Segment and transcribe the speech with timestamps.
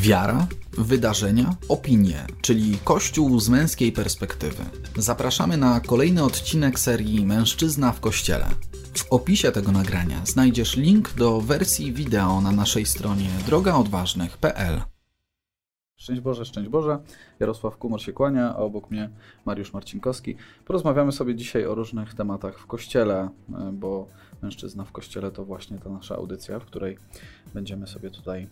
[0.00, 0.46] Wiara,
[0.78, 4.64] wydarzenia, opinie, czyli Kościół z męskiej perspektywy.
[4.96, 8.46] Zapraszamy na kolejny odcinek serii Mężczyzna w Kościele.
[8.94, 14.82] W opisie tego nagrania znajdziesz link do wersji wideo na naszej stronie drogaodważnych.pl.
[15.96, 16.98] Szczęść Boże, szczęść Boże.
[17.40, 19.10] Jarosław Kumor się kłania, a obok mnie
[19.44, 20.36] Mariusz Marcinkowski.
[20.64, 24.08] Porozmawiamy sobie dzisiaj o różnych tematach w Kościele, e, bo
[24.42, 26.98] Mężczyzna w Kościele to właśnie ta nasza audycja, w której
[27.54, 28.48] będziemy sobie tutaj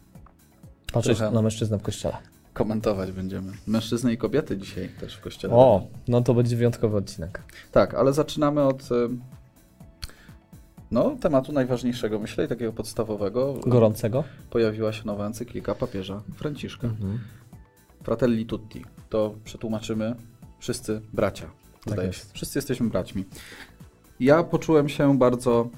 [0.92, 1.34] Patrzeć Trochę.
[1.34, 2.16] na mężczyznę w kościele.
[2.52, 3.52] komentować będziemy.
[3.66, 5.54] Mężczyzny i kobiety dzisiaj też w Kościele.
[5.54, 7.42] O, no to będzie wyjątkowy odcinek.
[7.72, 8.88] Tak, ale zaczynamy od
[10.90, 13.54] no, tematu najważniejszego, myślę, i takiego podstawowego.
[13.66, 14.24] Gorącego.
[14.50, 16.86] Pojawiła się nowa encyklika papieża Franciszka.
[16.86, 17.18] Mhm.
[18.02, 18.84] Fratelli tutti.
[19.08, 20.14] To przetłumaczymy
[20.58, 21.50] wszyscy bracia.
[21.86, 22.06] Zdaje się.
[22.06, 22.32] jest.
[22.32, 23.24] Wszyscy jesteśmy braćmi.
[24.20, 25.68] Ja poczułem się bardzo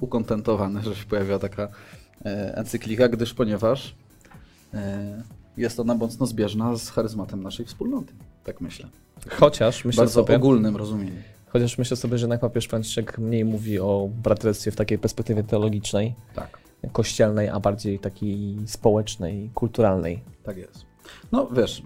[0.00, 1.68] ukontentowany, że się pojawiła taka
[2.24, 3.94] e, encyklika, gdyż ponieważ
[5.56, 8.12] jest ona mocno zbieżna z charyzmatem naszej wspólnoty.
[8.44, 8.88] Tak myślę.
[9.30, 11.12] Chociaż myślę, bardzo sobie, ogólnym rozumieniu.
[11.48, 16.14] chociaż myślę sobie, że jednak papież Franciszek mniej mówi o braterstwie w takiej perspektywie teologicznej,
[16.34, 16.58] Tak,
[16.92, 20.22] kościelnej, a bardziej takiej społecznej, kulturalnej.
[20.42, 20.86] tak jest.
[21.32, 21.82] No wiesz,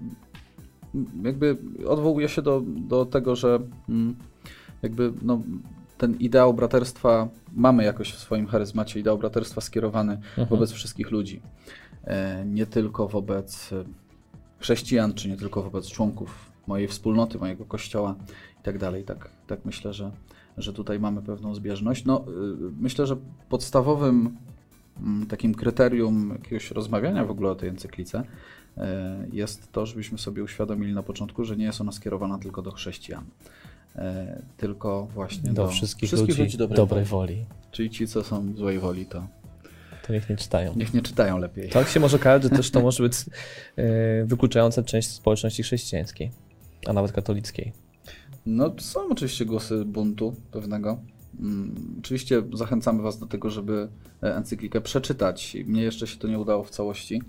[1.24, 4.16] jakby odwołuje się do, do tego, że mm,
[4.82, 5.42] jakby no,
[5.98, 10.48] ten ideał braterstwa mamy jakoś w swoim charyzmacie, ideał braterstwa skierowany Mhm.
[10.48, 11.42] wobec wszystkich ludzi.
[12.06, 13.84] E, Nie tylko wobec e,
[14.58, 18.14] chrześcijan, czy nie tylko wobec członków mojej wspólnoty, mojego kościoła
[18.60, 19.04] i tak dalej.
[19.04, 20.10] Tak, tak myślę, że,
[20.58, 22.04] że tutaj mamy pewną zbieżność.
[22.04, 23.16] No, y, myślę, że
[23.48, 24.36] podstawowym
[25.00, 28.24] mm, takim kryterium jakiegoś rozmawiania w ogóle o tej encyklice
[28.76, 32.70] e, jest to, żebyśmy sobie uświadomili na początku, że nie jest ona skierowana tylko do
[32.70, 33.24] chrześcijan,
[33.96, 37.34] e, tylko właśnie do, Do wszystkich, ludzi, dobrej, dobrej woli.
[37.34, 37.46] woli.
[37.70, 39.26] Czyli ci, co są złej woli, to
[40.06, 40.74] To niech nie czytają.
[40.76, 41.70] niech nie czytają lepiej.
[41.70, 43.14] Tak się może okazać, że też to może być
[43.76, 46.30] e, wykluczająca część społeczności chrześcijańskiej,
[46.86, 47.72] a nawet katolickiej.
[48.46, 50.98] No, są oczywiście głosy buntu pewnego.
[51.40, 53.88] Mm, Oczywiście zachęcamy Was do tego, żeby
[54.22, 55.56] e, encyklikę przeczytać.
[55.66, 57.22] Mnie jeszcze się to nie udało w całości.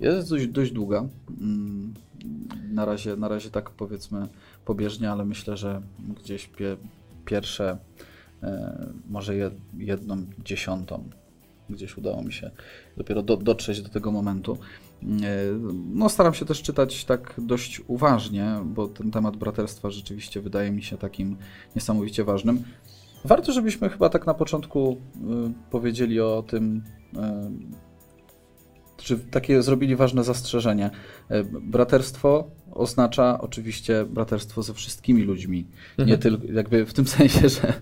[0.00, 1.04] Jest dość, dość długa.
[1.40, 1.94] Mm,
[2.70, 4.28] Na razie, na razie tak powiedzmy
[4.64, 5.82] pobieżnie, ale myślę, że
[6.22, 6.76] gdzieś pie,
[7.24, 7.78] pierwsze,
[8.42, 11.04] e, może jed, jedną dziesiątą,
[11.72, 12.50] gdzieś udało mi się
[12.96, 14.58] dopiero do, dotrzeć do tego momentu.
[15.02, 15.06] E,
[15.94, 20.82] No, staram się też czytać tak dość uważnie, bo ten temat braterstwa rzeczywiście wydaje mi
[20.82, 21.36] się takim
[21.76, 22.64] niesamowicie ważnym.
[23.24, 26.82] Warto, żebyśmy chyba tak na początku y, powiedzieli o tym,
[27.14, 27.18] y,
[29.02, 30.90] czy takie zrobili ważne zastrzeżenie.
[31.30, 35.66] Y, Braterstwo oznacza oczywiście braterstwo ze wszystkimi ludźmi.
[35.98, 36.20] Nie Mhm.
[36.20, 37.72] tylko, jakby w tym sensie, że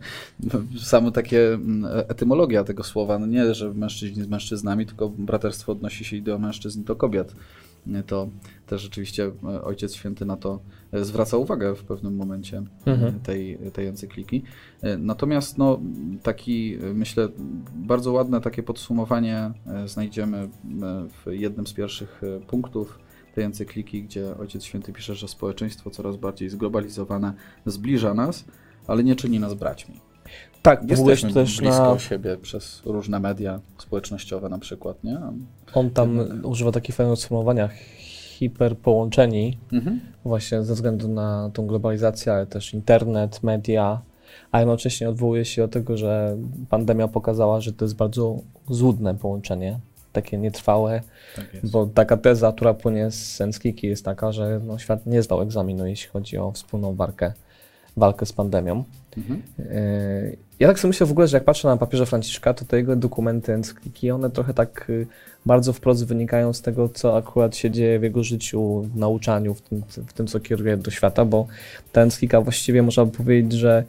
[0.83, 6.05] samo takie mm, etymologia tego słowa, no nie, że mężczyźni z mężczyznami, tylko braterstwo odnosi
[6.05, 7.35] się i do mężczyzn, do kobiet.
[8.07, 8.29] To
[8.67, 10.61] też rzeczywiście e, Ojciec Święty na to e,
[10.93, 13.21] zwraca uwagę w pewnym momencie Mhm.
[13.21, 14.43] tej, tej encykliki.
[14.99, 15.81] Natomiast no,
[16.23, 17.29] taki, myślę,
[17.75, 20.49] bardzo ładne takie podsumowanie e, znajdziemy e,
[21.09, 22.99] w jednym z pierwszych e, punktów
[23.35, 27.33] tej encykliki, gdzie Ojciec Święty pisze, że społeczeństwo coraz bardziej zglobalizowane
[27.67, 28.45] zbliża nas,
[28.87, 30.01] ale nie czyni nas braćmi.
[30.63, 31.99] Tak, Jesteśmy też blisko na...
[31.99, 35.19] siebie przez różne media społecznościowe na przykład, nie?
[35.75, 37.69] On tam używa takiego fajnego sformułowania
[38.41, 40.01] hiperpołączeni, Mhm.
[40.25, 44.01] właśnie ze względu na tą globalizację, ale też internet, media,
[44.53, 46.37] a jednocześnie odwołuje się do tego, że
[46.69, 48.37] pandemia pokazała, że to jest bardzo
[48.71, 49.79] złudne połączenie,
[50.13, 51.01] takie nietrwałe,
[51.37, 55.43] Tak bo taka teza, która płynie z encykliki jest taka, że no, świat nie zdał
[55.43, 57.33] egzaminu, jeśli chodzi o wspólną walkę,
[57.97, 58.85] walkę z pandemią.
[59.17, 59.43] Mhm.
[59.59, 62.77] Yy, Ja tak sobie myślę w ogóle, że jak patrzę na papieża Franciszka, to te
[62.77, 65.07] jego dokumenty, encykliki, one trochę tak y,
[65.47, 69.61] bardzo wprost wynikają z tego, co akurat się dzieje w jego życiu, w nauczaniu, w
[69.61, 71.47] tym, w tym co kieruje do świata, bo
[71.93, 73.85] ta encyklika właściwie można by powiedzieć, że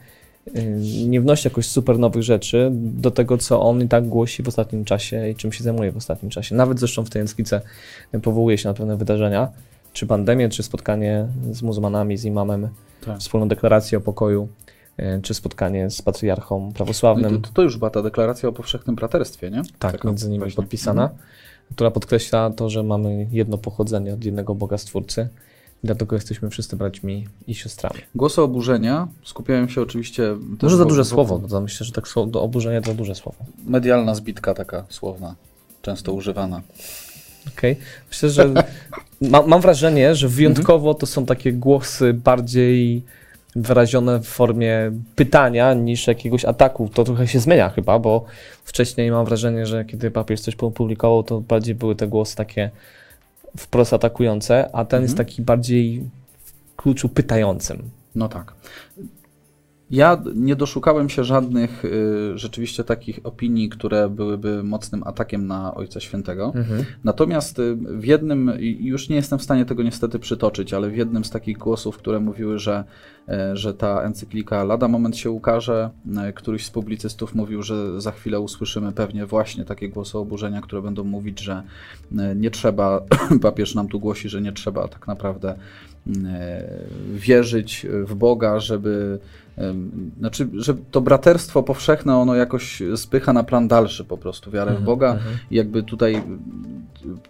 [0.58, 0.62] y,
[1.08, 4.86] nie wnosi jakoś super nowych rzeczy do tego, co on i tak głosi w ostatnim
[4.86, 6.56] czasie i czym się zajmuje w ostatnim czasie.
[6.56, 7.62] Nawet zresztą w tej encyklice
[8.24, 9.48] powołuje się na pewne wydarzenia,
[9.94, 12.68] czy pandemię, czy spotkanie z muzułmanami, z imamem,
[13.06, 13.20] Tak.
[13.20, 14.71] wspólną deklarację o pokoju, y,
[15.24, 18.96] czy spotkanie z patriarchą No prawosławnym, i to, to już była ta deklaracja o powszechnym
[18.96, 19.62] braterstwie, nie?
[19.80, 21.20] tak, Taka między nimi podpisana, Mhm.
[21.76, 25.28] która podkreśla to, że mamy jedno pochodzenie od jednego Boga Stwórcy.
[25.84, 27.96] I dlatego jesteśmy wszyscy braćmi i siostrami.
[28.16, 30.36] Głosy oburzenia skupiają się oczywiście.
[30.62, 33.38] Może za duże słowo, to myślę, że tak słowo- do oburzenia to duże słowo.
[33.68, 35.36] Medialna zbitka taka słowna,
[35.82, 36.62] często używana.
[37.58, 37.76] Okej.
[38.10, 38.54] Myślę, że
[39.32, 43.04] ma, mam wrażenie, że wyjątkowo to są takie głosy bardziej
[43.56, 46.90] wyrazione w formie pytania niż jakiegoś ataku.
[46.94, 48.26] To trochę się zmienia chyba, bo
[48.64, 52.70] wcześniej mam wrażenie, że kiedy papież coś opublikował, to bardziej były te głosy takie
[53.58, 55.04] wprost atakujące, a ten Mhm.
[55.04, 56.04] jest taki bardziej
[56.46, 57.90] w kluczu pytającym.
[58.16, 58.54] No tak.
[59.92, 66.00] Ja nie doszukałem się żadnych y, rzeczywiście takich opinii, które byłyby mocnym atakiem na Ojca
[66.00, 66.52] Świętego.
[66.56, 66.86] Mhm.
[67.04, 71.26] Natomiast y, w jednym, już nie jestem w stanie tego niestety przytoczyć, ale w jednym
[71.26, 72.84] z takich głosów, które mówiły, że,
[73.30, 78.12] e, że ta encyklika lada moment się ukaże, e, któryś z publicystów mówił, że za
[78.12, 81.64] chwilę usłyszymy pewnie właśnie takie głosy oburzenia, które będą mówić, że
[82.18, 83.02] e, nie trzeba,
[83.42, 85.56] papież nam tu głosi, że nie trzeba tak naprawdę
[87.14, 89.20] wierzyć w Boga, żeby
[89.58, 94.72] em, znaczy, że to braterstwo powszechne ono jakoś spycha na plan dalszy po prostu wiarę
[94.72, 95.38] w Mhm, Boga mhm.
[95.52, 96.24] i jakby tutaj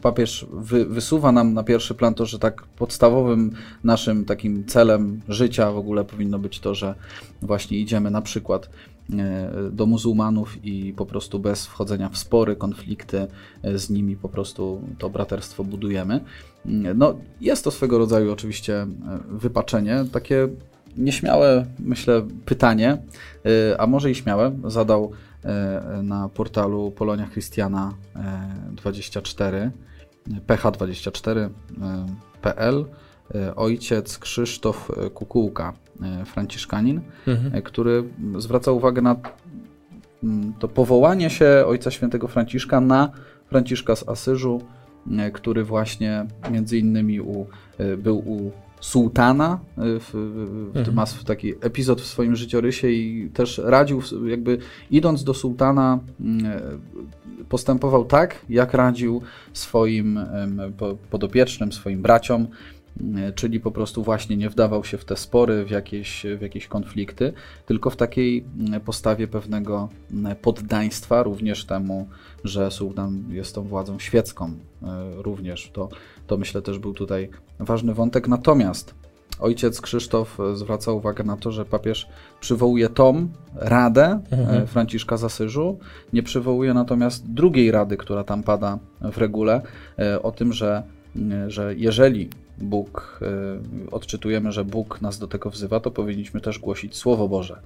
[0.02, 3.52] papież wy, wysuwa nam na pierwszy plan to, że tak podstawowym
[3.84, 6.96] naszym takim celem życia w ogóle powinno być to, że
[7.42, 8.70] właśnie idziemy na przykład e,
[9.72, 13.28] do muzułmanów i po prostu bez wchodzenia w spory, konflikty
[13.64, 16.20] e, z nimi po prostu to braterstwo budujemy.
[16.66, 18.88] Mm, No, jest to swego rodzaju oczywiście e,
[19.30, 20.48] wypaczenie, takie
[20.98, 22.98] nieśmiałe, myślę, pytanie, e,
[23.82, 25.12] a może i śmiałe, zadał
[25.44, 29.72] e, na portalu Polonia Christiana e, 24,
[30.48, 32.86] ph24.pl
[33.36, 35.76] e, ojciec Krzysztof Kukułka, e,
[36.26, 37.56] franciszkanin, Mhm.
[37.56, 38.04] e, który
[38.38, 39.16] zwraca uwagę na
[40.24, 43.12] mm, to powołanie się Ojca Świętego Franciszka na
[43.48, 44.62] Franciszka z Asyżu,
[45.18, 47.46] e, który właśnie między innymi u,
[47.78, 50.12] e, był u sułtana, e, w,
[50.74, 50.96] w, Mhm.
[50.96, 54.58] ma taki epizod w swoim życiorysie i też radził, jakby
[54.92, 56.62] idąc do sułtana, mm, e,
[57.50, 59.22] postępował tak, jak radził
[59.54, 60.20] swoim
[61.10, 62.48] podopiecznym, swoim braciom, e,
[63.36, 67.34] czyli po prostu właśnie nie wdawał się w te spory, w jakieś, w jakieś konflikty,
[67.66, 68.46] tylko w takiej
[68.86, 69.90] postawie pewnego
[70.42, 72.08] poddaństwa, również temu,
[72.44, 74.52] że sułtan jest tą władzą świecką
[74.84, 74.88] e,
[75.22, 75.70] również.
[75.74, 75.90] To,
[76.28, 77.30] to myślę też był tutaj
[77.60, 78.28] ważny wątek.
[78.28, 78.96] Natomiast
[79.40, 82.10] ojciec Krzysztof e, zwraca uwagę na to, że papież
[82.40, 84.64] przywołuje tą radę Mhm.
[84.64, 85.80] e, Franciszka z Asyżu,
[86.14, 89.62] nie przywołuje natomiast drugiej rady, która tam pada w regule,
[90.24, 90.84] o tym, że,
[91.48, 92.30] że jeżeli
[92.62, 97.62] Bóg, e, odczytujemy, że Bóg nas do tego wzywa, to powinniśmy też głosić Słowo Boże.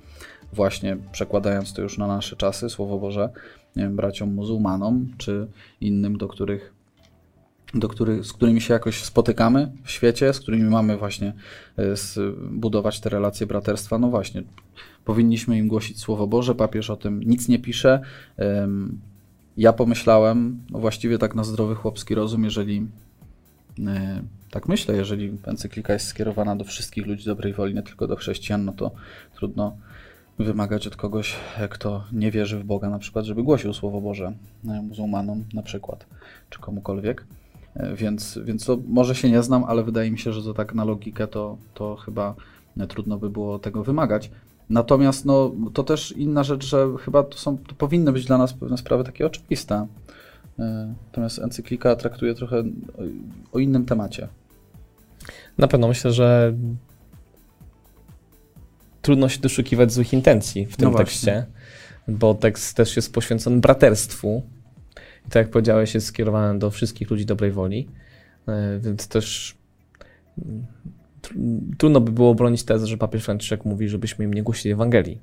[0.54, 3.30] Właśnie przekładając to już na nasze czasy, Słowo Boże,
[3.76, 5.48] wiem, braciom muzułmanom czy
[5.82, 6.74] innym, do których,
[7.74, 11.34] do których, z którymi się jakoś spotykamy w świecie, z którymi mamy właśnie
[11.78, 13.98] z, budować te relacje braterstwa.
[13.98, 14.44] No właśnie,
[15.06, 16.56] powinniśmy im głosić Słowo Boże.
[16.56, 18.02] Papież o tym nic nie pisze.
[19.58, 22.88] Ja pomyślałem, no właściwie tak na zdrowy chłopski rozum, jeżeli
[23.88, 24.22] e,
[24.56, 28.66] tak myślę, jeżeli encyklika jest skierowana do wszystkich ludzi dobrej woli, nie tylko do chrześcijan,
[28.66, 28.92] no to
[29.36, 29.78] trudno
[30.40, 34.34] wymagać od kogoś, e, kto nie wierzy w Boga, na przykład, żeby głosił Słowo Boże
[34.68, 36.06] e, muzułmanom, na przykład,
[36.50, 37.26] czy komukolwiek.
[37.76, 40.74] E, Więc, więc to może się nie znam, ale wydaje mi się, że to tak
[40.74, 42.36] na logikę to, to chyba
[42.78, 44.32] e, trudno by było tego wymagać.
[44.70, 48.54] Natomiast no, to też inna rzecz, że chyba to, są, to powinny być dla nas
[48.54, 49.88] pewne sprawy takie oczywiste.
[50.60, 52.64] E, Natomiast encyklika traktuje trochę o,
[53.52, 54.28] o innym temacie.
[55.58, 56.54] Na pewno myślę, że
[59.02, 61.46] trudno się doszukiwać złych intencji w tym No tekście,
[62.08, 64.44] bo tekst też jest poświęcony braterstwu.
[65.28, 67.88] I tak jak powiedziałeś, jest skierowany do wszystkich ludzi dobrej woli,
[68.48, 69.56] e, więc też
[70.46, 70.66] mm,
[71.22, 75.22] tr- trudno by było bronić tezę, że papież Franciszek mówi, żebyśmy im nie głosili Ewangelii.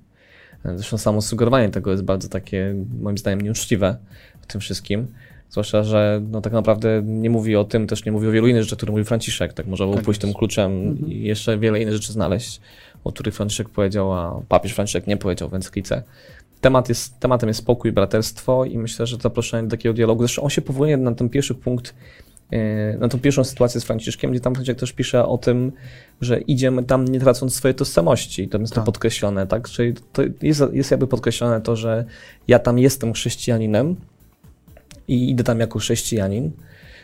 [0.65, 3.97] E, Zresztą samo sugerowanie tego jest bardzo takie, moim zdaniem, nieuczciwe
[4.41, 5.07] w tym wszystkim.
[5.53, 8.63] Zwłaszcza, że no, tak naprawdę nie mówi o tym, też nie mówi o wielu innych
[8.63, 9.53] rzeczach, które mówi Franciszek.
[9.53, 10.33] Tak można było Tak pójść jest.
[10.33, 11.13] tym kluczem Mhm.
[11.13, 12.61] i jeszcze wiele innych rzeczy znaleźć,
[13.05, 16.03] o których Franciszek powiedział, a papież Franciszek nie powiedział w encyklice.
[16.61, 20.51] Temat jest, tematem jest spokój braterstwo i myślę, że zaproszenie do takiego dialogu, zresztą on
[20.51, 21.95] się powołuje na ten pierwszy punkt,
[22.53, 25.73] e, na tą pierwszą sytuację z Franciszkiem, gdzie tam Franciszek też pisze o tym,
[26.21, 28.49] że idziemy tam nie tracąc swojej tożsamości.
[28.49, 28.85] Tam jest to Tak.
[28.85, 29.69] podkreślone, tak?
[29.69, 32.05] Czyli to jest, jest jakby podkreślone to, że
[32.49, 33.97] ja tam jestem chrześcijaninem
[35.09, 36.51] i idę tam jako chrześcijanin.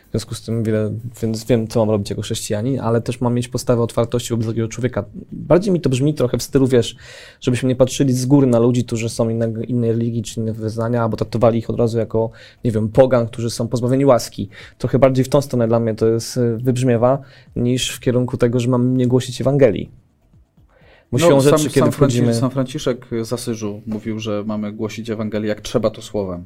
[0.07, 3.33] W związku z tym wiele, więc wiem, co mam robić jako chrześcijanin, ale też mam
[3.33, 5.05] mieć postawę otwartości wobec drugiego człowieka.
[5.31, 6.95] Bardziej mi to brzmi trochę w stylu, wiesz,
[7.41, 11.03] żebyśmy nie patrzyli z góry na ludzi, którzy są innego, innej religii czy innych wyznania,
[11.03, 12.29] albo traktowali ich od razu jako,
[12.63, 14.49] nie wiem, pogan, którzy są pozbawieni łaski.
[14.77, 17.21] Trochę bardziej w tą stronę dla mnie to jest, y, wybrzmiewa,
[17.55, 19.89] niż w kierunku tego, że mam nie głosić Ewangelii.
[21.11, 22.31] Bo siłą No, sam, rzeczy, kiedy sam, wchodzimy...
[22.31, 26.43] Franci- sam Franciszek z Asyżu mówił, że mamy głosić Ewangelię jak trzeba to słowem.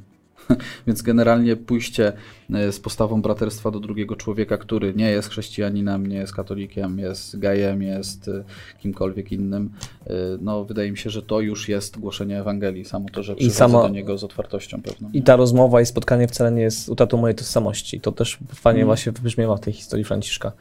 [0.87, 2.13] Więc generalnie pójście
[2.53, 7.39] e, z postawą braterstwa do drugiego człowieka, który nie jest chrześcijaninem, nie jest katolikiem, jest
[7.39, 8.43] gejem, jest e,
[8.79, 9.69] kimkolwiek innym,
[10.07, 13.57] e, no wydaje mi się, że to już jest głoszenie Ewangelii, samo to, że przychodzę
[13.57, 15.09] samo- do niego z otwartością pewną.
[15.13, 18.01] I ta rozmowa i spotkanie wcale nie jest utratą mojej tożsamości.
[18.01, 18.87] To też fajnie Mm.
[18.87, 20.51] właśnie wybrzmiewa w tej historii Franciszka.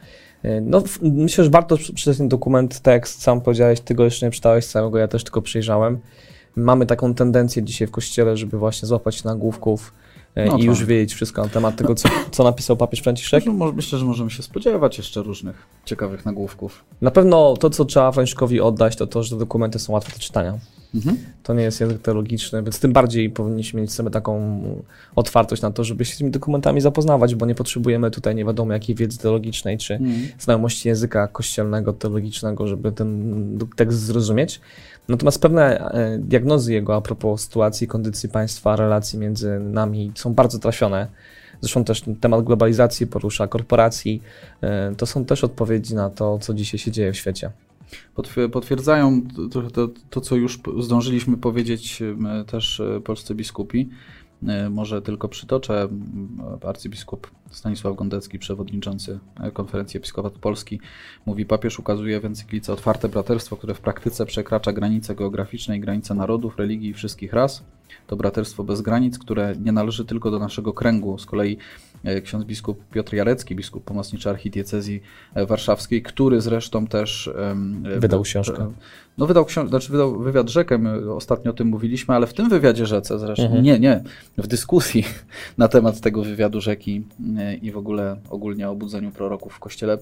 [0.63, 4.67] No, myślę, że warto przeczytać ten dokument, jak sam powiedziałeś, ty go jeszcze nie czytałeś
[4.67, 5.99] całego, ja też tylko przejrzałem.
[6.57, 9.93] Mamy taką tendencję dzisiaj w kościele, żeby właśnie złapać nagłówków
[10.35, 10.67] e, No i tak.
[10.67, 13.45] już wiedzieć wszystko na temat tego, co, co napisał papież Franciszek.
[13.47, 16.85] No, myślę, że możemy się spodziewać jeszcze różnych ciekawych nagłówków.
[17.01, 20.59] Na pewno to, co trzeba Franciszkowi oddać, to to, że dokumenty są łatwe do czytania.
[20.95, 21.17] Mhm.
[21.43, 24.61] To nie jest język teologiczny, więc tym bardziej powinniśmy mieć sobie taką
[25.17, 28.73] otwartość na to, żeby się z tymi dokumentami zapoznawać, bo nie potrzebujemy tutaj nie wiadomo
[28.73, 30.29] jakiej wiedzy teologicznej czy Mhm.
[30.39, 34.61] znajomości języka kościelnego, teologicznego, żeby ten tekst zrozumieć.
[35.09, 40.59] Natomiast pewne e, diagnozy jego a propos sytuacji, kondycji państwa, relacji między nami są bardzo
[40.59, 41.07] trafione.
[41.61, 44.23] Zresztą też temat globalizacji porusza, korporacji.
[44.61, 47.51] E, To są też odpowiedzi na to, co dzisiaj się dzieje w świecie.
[48.17, 52.03] Potwier- Potwierdzają trochę to, to, co już zdążyliśmy powiedzieć
[52.47, 53.89] też e, polscy biskupi.
[54.49, 55.89] E, Może tylko przytoczę.
[56.67, 60.81] Arcybiskup Stanisław Gondecki, przewodniczący e, Konferencji Episkopatu Polski,
[61.27, 66.15] mówi: Papież ukazuje w encyklice otwarte braterstwo, które w praktyce przekracza granice geograficzne i granice
[66.15, 67.65] narodów, religii i wszystkich ras.
[68.07, 71.19] To braterstwo bez granic, które nie należy tylko do naszego kręgu.
[71.19, 71.59] Z kolei
[72.25, 75.03] ksiądz biskup Piotr Jarecki, biskup pomocniczy archidiecezji
[75.35, 78.73] e, warszawskiej, który zresztą też e, Wydał e, książkę.
[79.19, 82.87] No wydał znaczy wydał wywiad rzekę, my ostatnio o tym mówiliśmy, ale w tym wywiadzie
[82.87, 83.63] rzece zresztą, Mhm.
[83.65, 84.03] nie, nie,
[84.39, 85.05] w dyskusji
[85.59, 87.03] na temat tego wywiadu rzeki
[87.39, 89.99] e, i w ogóle ogólnie o budzeniu proroków w kościele,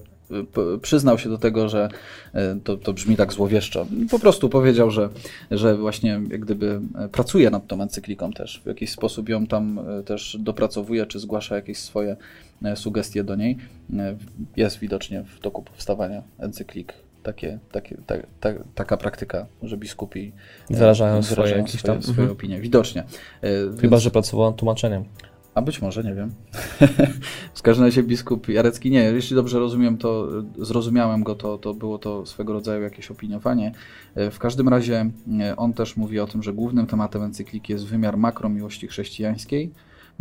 [0.81, 1.89] przyznał się do tego, że
[2.33, 3.85] e, to, to brzmi tak złowieszczo.
[4.11, 5.09] Po prostu powiedział, że,
[5.51, 9.79] że właśnie jak gdyby e, pracuje nad tą encykliką też, w jakiś sposób ją tam
[10.05, 12.15] też dopracowuje, czy zgłasza jakieś swoje
[12.75, 13.57] sugestie do niej.
[14.57, 20.31] Jest widocznie w toku powstawania encyklik takie, takie, ta, ta, taka praktyka, że biskupi
[20.71, 22.31] e, Wyrażają swoje jakieś tam- swoje mhm.
[22.31, 22.59] opinie.
[22.61, 23.01] Widocznie.
[23.01, 23.47] E,
[23.81, 25.03] Chyba, więc- że pracował nad tłumaczeniem.
[25.55, 26.31] a być może, nie wiem.
[27.55, 28.99] w każdym razie biskup Jarecki nie.
[29.03, 33.71] Jeśli dobrze rozumiem, to zrozumiałem go, to, to było to swego rodzaju jakieś opiniowanie.
[34.15, 35.05] E, W każdym razie
[35.41, 39.71] e, on też mówi o tym, że głównym tematem encykliki jest wymiar makro miłości chrześcijańskiej.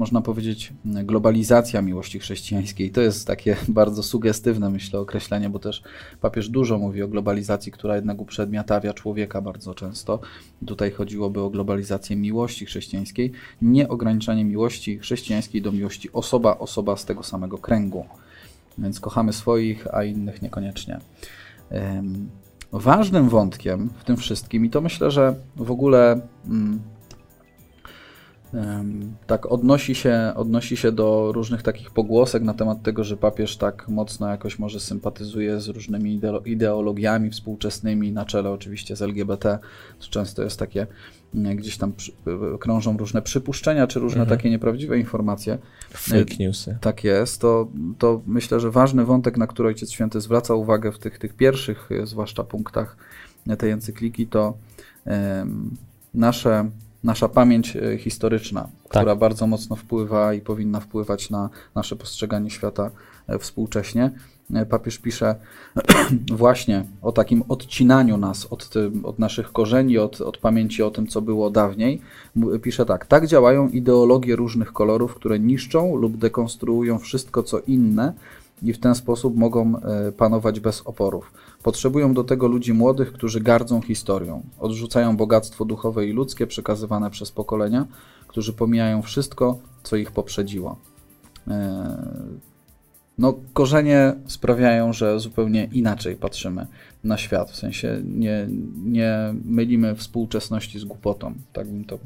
[0.00, 2.90] Można powiedzieć globalizacja miłości chrześcijańskiej.
[2.90, 5.82] To jest takie bardzo sugestywne, myślę, określenie, bo też
[6.20, 10.20] papież dużo mówi o globalizacji, która jednak uprzedmiotawia człowieka bardzo często.
[10.66, 17.04] Tutaj chodziłoby o globalizację miłości chrześcijańskiej, nie ograniczanie miłości chrześcijańskiej do miłości osoba, osoba z
[17.04, 18.04] tego samego kręgu.
[18.78, 21.00] Więc kochamy swoich, a innych niekoniecznie.
[22.72, 26.80] Ważnym wątkiem w tym wszystkim, i to myślę, że w ogóle mm,
[29.26, 33.88] tak odnosi się, odnosi się do różnych takich pogłosek na temat tego, że papież tak
[33.88, 39.58] mocno jakoś może sympatyzuje z różnymi ideo- ideologiami współczesnymi, na czele oczywiście z LGBT.
[40.00, 40.86] To często jest takie,
[41.34, 41.92] mm, gdzieś tam
[42.60, 44.38] krążą różne przypuszczenia, czy różne Mhm.
[44.38, 45.58] takie nieprawdziwe informacje.
[45.90, 46.78] Fake newsy.
[46.80, 50.98] Tak jest, to, to myślę, że ważny wątek, na który Ojciec Święty zwraca uwagę w
[50.98, 52.96] tych, tych pierwszych, e, zwłaszcza punktach
[53.58, 54.54] tej encykliki, to
[56.14, 56.70] nasze,
[57.04, 58.70] nasza pamięć e, historyczna, Tak.
[58.88, 62.90] która bardzo mocno wpływa i powinna wpływać na nasze postrzeganie świata
[63.26, 64.10] e, współcześnie.
[64.54, 65.34] E, Papież pisze
[66.36, 71.06] właśnie o takim odcinaniu nas od, tym, od naszych korzeni, od, od pamięci o tym,
[71.06, 72.00] co było dawniej.
[72.62, 78.12] Pisze tak: Tak działają ideologie różnych kolorów, które niszczą lub dekonstruują wszystko, co inne,
[78.62, 81.32] i w ten sposób mogą e, panować bez oporów.
[81.62, 87.32] Potrzebują do tego ludzi młodych, którzy gardzą historią, odrzucają bogactwo duchowe i ludzkie przekazywane przez
[87.32, 87.86] pokolenia,
[88.26, 90.76] którzy pomijają wszystko, co ich poprzedziło.
[91.48, 92.40] E,
[93.20, 96.66] No, korzenie sprawiają, że zupełnie inaczej patrzymy
[97.04, 97.50] na świat.
[97.50, 98.46] W sensie nie,
[98.84, 101.98] nie mylimy współczesności z głupotą, tak bym to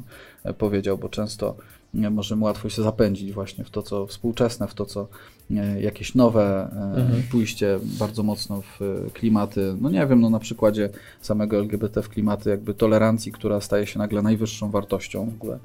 [0.44, 1.56] e, powiedział, bo często
[1.94, 5.08] możemy łatwo się zapędzić właśnie w to, co współczesne, w to, co
[5.50, 7.22] e, jakieś nowe e, Mhm.
[7.30, 10.88] pójście bardzo mocno w e, klimaty, no nie wiem, no na przykładzie
[11.20, 15.58] samego LGBT w klimaty jakby tolerancji, która staje się nagle najwyższą wartością w ogóle.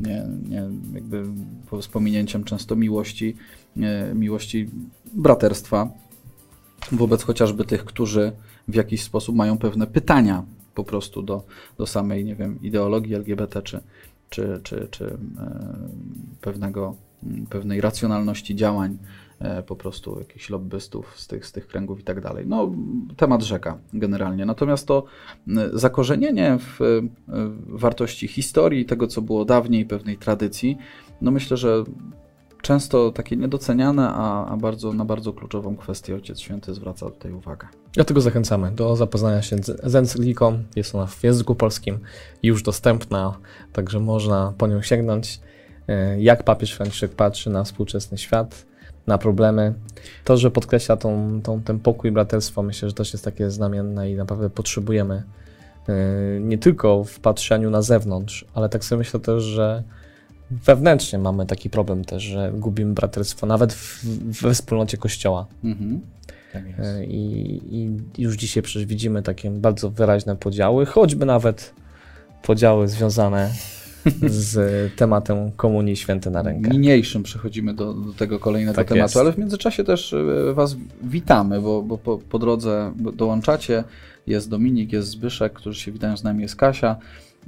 [0.00, 0.62] Nie, nie
[0.94, 1.24] jakby
[1.82, 3.36] z pominięciem często miłości,
[4.14, 4.70] miłości
[5.14, 5.88] braterstwa
[6.92, 8.32] wobec chociażby tych, którzy
[8.68, 10.42] w jakiś sposób mają pewne pytania
[10.74, 11.42] po prostu do,
[11.78, 13.80] do samej, nie wiem, ideologii LGBT, czy,
[14.30, 15.18] czy, czy, czy e,
[16.40, 18.98] pewnego, m, pewnej racjonalności działań
[19.38, 22.46] e, po prostu jakichś lobbystów z tych, z tych kręgów i tak dalej.
[22.46, 22.72] No,
[23.16, 24.46] temat rzeka generalnie.
[24.46, 25.04] Natomiast to
[25.48, 26.86] m, zakorzenienie w e,
[27.66, 30.78] wartości historii, tego co było dawniej, pewnej tradycji,
[31.20, 31.84] no myślę, że
[32.62, 37.66] często takie niedoceniane, a, a bardzo, na bardzo kluczową kwestię Ojciec Święty zwraca tutaj uwagę.
[37.92, 40.62] Dlatego zachęcamy do zapoznania się z encykliką.
[40.76, 41.98] Jest ona w języku polskim
[42.42, 43.38] już dostępna,
[43.72, 45.40] także można po nią sięgnąć.
[45.88, 48.66] E, jak papież Franciszek patrzy na współczesny świat,
[49.06, 49.74] na problemy.
[50.24, 54.14] To, że podkreśla tą, tą, ten pokój, braterstwo, myślę, że też jest takie znamienne i
[54.14, 55.22] naprawdę potrzebujemy
[55.88, 55.94] e,
[56.40, 59.82] nie tylko w patrzeniu na zewnątrz, ale tak sobie myślę też, że
[60.50, 64.04] wewnętrznie mamy taki problem też, że gubimy braterstwo, nawet w,
[64.42, 65.46] we wspólnocie Kościoła.
[65.64, 66.00] Mhm.
[66.52, 71.74] Tak e, I, I, już dzisiaj przecież widzimy takie bardzo wyraźne podziały, choćby nawet
[72.42, 73.50] podziały związane
[74.26, 74.58] z
[74.96, 76.70] tematem Komunii Święty na rękę.
[76.70, 79.16] Niniejszym przechodzimy do, do tego kolejnego tak tematu, jest.
[79.16, 83.84] ale w międzyczasie też e, Was witamy, bo, bo po, po drodze dołączacie.
[84.26, 86.96] Jest Dominik, jest Zbyszek, którzy się witają z nami, jest Kasia.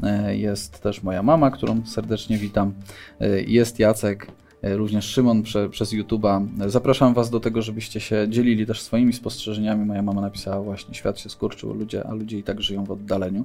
[0.03, 2.73] E, jest też moja mama, którą serdecznie witam.
[3.21, 4.27] E, jest Jacek,
[4.63, 6.47] e, również Szymon prze, przez YouTube'a.
[6.67, 9.85] Zapraszam Was do tego, żebyście się dzielili też swoimi spostrzeżeniami.
[9.85, 13.45] Moja mama napisała właśnie, świat się skurczył, ludzie, a ludzie i tak żyją w oddaleniu.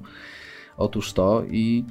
[0.78, 1.86] Otóż to i,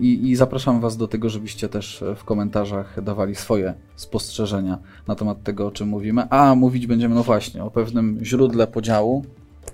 [0.00, 5.42] i, i zapraszam Was do tego, żebyście też w komentarzach dawali swoje spostrzeżenia na temat
[5.42, 6.28] tego, o czym mówimy.
[6.30, 9.24] A mówić będziemy, no właśnie, o pewnym źródle podziału,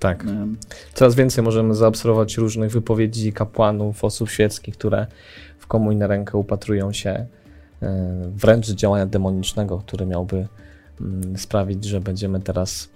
[0.02, 0.24] tak.
[0.94, 5.06] Coraz więcej możemy zaobserwować różnych wypowiedzi kapłanów, osób świeckich, które
[5.58, 7.26] w komuń na rękę upatrują się e,
[8.36, 10.46] wręcz działania demonicznego, który miałby
[11.00, 12.88] mm, sprawić, że będziemy teraz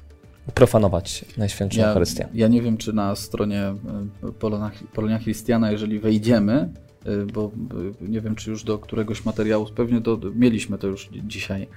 [0.54, 2.28] profanować Najświętszą ja, Eucharystię.
[2.34, 7.50] Ja nie wiem, czy na stronie e, Polonia, Polonia Christiana, jeżeli wejdziemy, e, bo
[8.00, 11.68] nie wiem, czy już do któregoś materiału, pewnie do, mieliśmy to już dzisiaj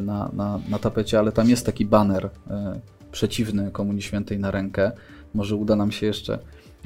[0.00, 2.30] na, na, na tapecie, ale tam jest taki banner
[3.12, 4.92] przeciwny Komunii Świętej na rękę.
[5.34, 6.38] Może uda nam się jeszcze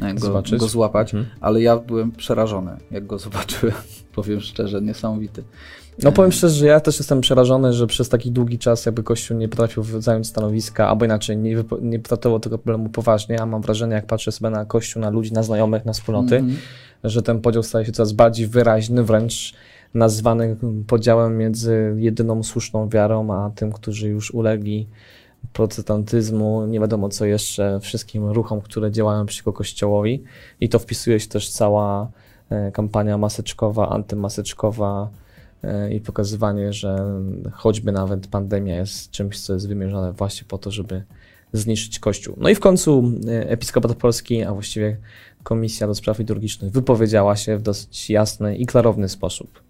[0.02, 1.36] e, go, go złapać, mhm.
[1.40, 3.74] ale ja byłem przerażony, jak go zobaczyłem.
[4.14, 5.42] Powiem szczerze, niesamowity.
[6.02, 9.36] No powiem szczerze, że ja też jestem przerażony, że przez taki długi czas jakby Kościół
[9.36, 13.94] nie potrafił zająć stanowiska, albo inaczej nie, nie traktował tego problemu poważnie, a mam wrażenie,
[13.94, 16.56] jak patrzę sobie na Kościół, na ludzi, na znajomych, na wspólnoty, mm -hmm.
[17.04, 19.54] że ten podział staje się coraz bardziej wyraźny, wręcz
[19.94, 24.88] nazwany podziałem między jedyną słuszną wiarą, a tym, którzy już ulegli
[25.52, 30.22] protestantyzmu, nie wiadomo co jeszcze, wszystkim ruchom, które działają przeciwko Kościołowi.
[30.60, 32.10] I to wpisuje się też cała
[32.50, 35.10] e, kampania maseczkowa, antymaseczkowa
[35.62, 37.20] e, i pokazywanie, że
[37.52, 41.02] choćby nawet pandemia jest czymś, co jest wymierzone właśnie po to, żeby
[41.52, 42.36] zniszczyć Kościół.
[42.38, 44.96] No i w końcu e, Episkopat Polski, a właściwie
[45.42, 49.63] Komisja do Spraw Liturgicznych wypowiedziała się w dosyć jasny i klarowny sposób.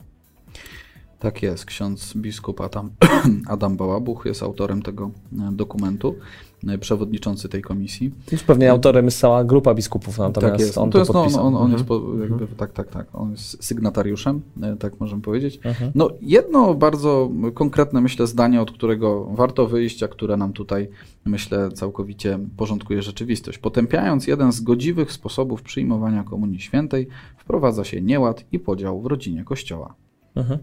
[1.24, 2.90] Tak jest, ksiądz biskup Adam,
[3.46, 6.14] Adam Bałabuch jest autorem tego e, dokumentu,
[6.68, 8.10] e, przewodniczący tej komisji.
[8.32, 10.78] Już pewnie autorem jest cała grupa biskupów, natomiast tak jest.
[10.78, 12.20] on to, jest, no, on, on, on jest po, mhm.
[12.20, 15.60] jakby, tak, tak, tak, on jest sygnatariuszem, e, tak możemy powiedzieć.
[15.64, 15.92] Mhm.
[15.94, 20.88] No jedno bardzo konkretne, myślę, zdanie, od którego warto wyjść, a które nam tutaj,
[21.24, 23.58] myślę, całkowicie porządkuje rzeczywistość.
[23.58, 27.08] Potępiając jeden z godziwych sposobów przyjmowania Komunii Świętej,
[27.38, 29.94] wprowadza się nieład i podział w rodzinie Kościoła.
[30.34, 30.58] Mhm.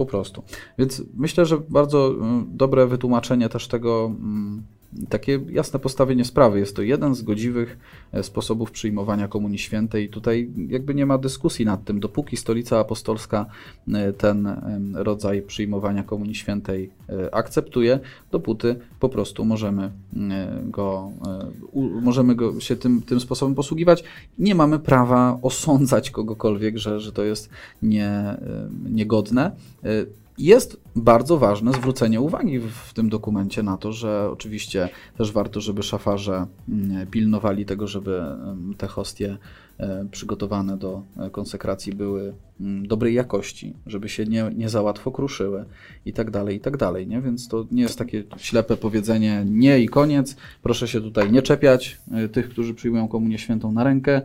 [0.00, 0.42] Po prostu.
[0.78, 4.62] Więc myślę, że bardzo mm, dobre wytłumaczenie też tego mm,
[5.08, 6.58] takie jasne postawienie sprawy.
[6.58, 7.78] Jest to jeden z godziwych
[8.12, 10.08] e, sposobów przyjmowania Komunii Świętej.
[10.08, 12.00] Tutaj jakby nie ma dyskusji nad tym.
[12.00, 13.46] Dopóki Stolica Apostolska
[13.88, 14.56] e, ten
[14.94, 18.00] rodzaj przyjmowania Komunii Świętej e, akceptuje,
[18.30, 19.90] dopóty po prostu możemy
[20.64, 21.10] go,
[22.02, 24.04] możemy go się tym, tym sposobem posługiwać.
[24.38, 27.50] Nie mamy prawa osądzać kogokolwiek, że, że to jest
[27.82, 28.36] nie,
[28.90, 29.50] niegodne.
[30.40, 35.82] Jest bardzo ważne zwrócenie uwagi w tym dokumencie na to, że oczywiście też warto, żeby
[35.82, 39.36] szafarze mm, pilnowali tego, żeby mm, te hostie
[39.78, 45.10] e, przygotowane do e, konsekracji były mm, dobrej jakości, żeby się nie, nie za łatwo
[45.10, 45.64] kruszyły
[46.06, 47.20] i tak dalej, i tak dalej, nie?
[47.20, 51.98] Więc to nie jest takie ślepe powiedzenie nie i koniec, proszę się tutaj nie czepiać
[52.12, 54.22] e, tych, którzy przyjmują komunię świętą na rękę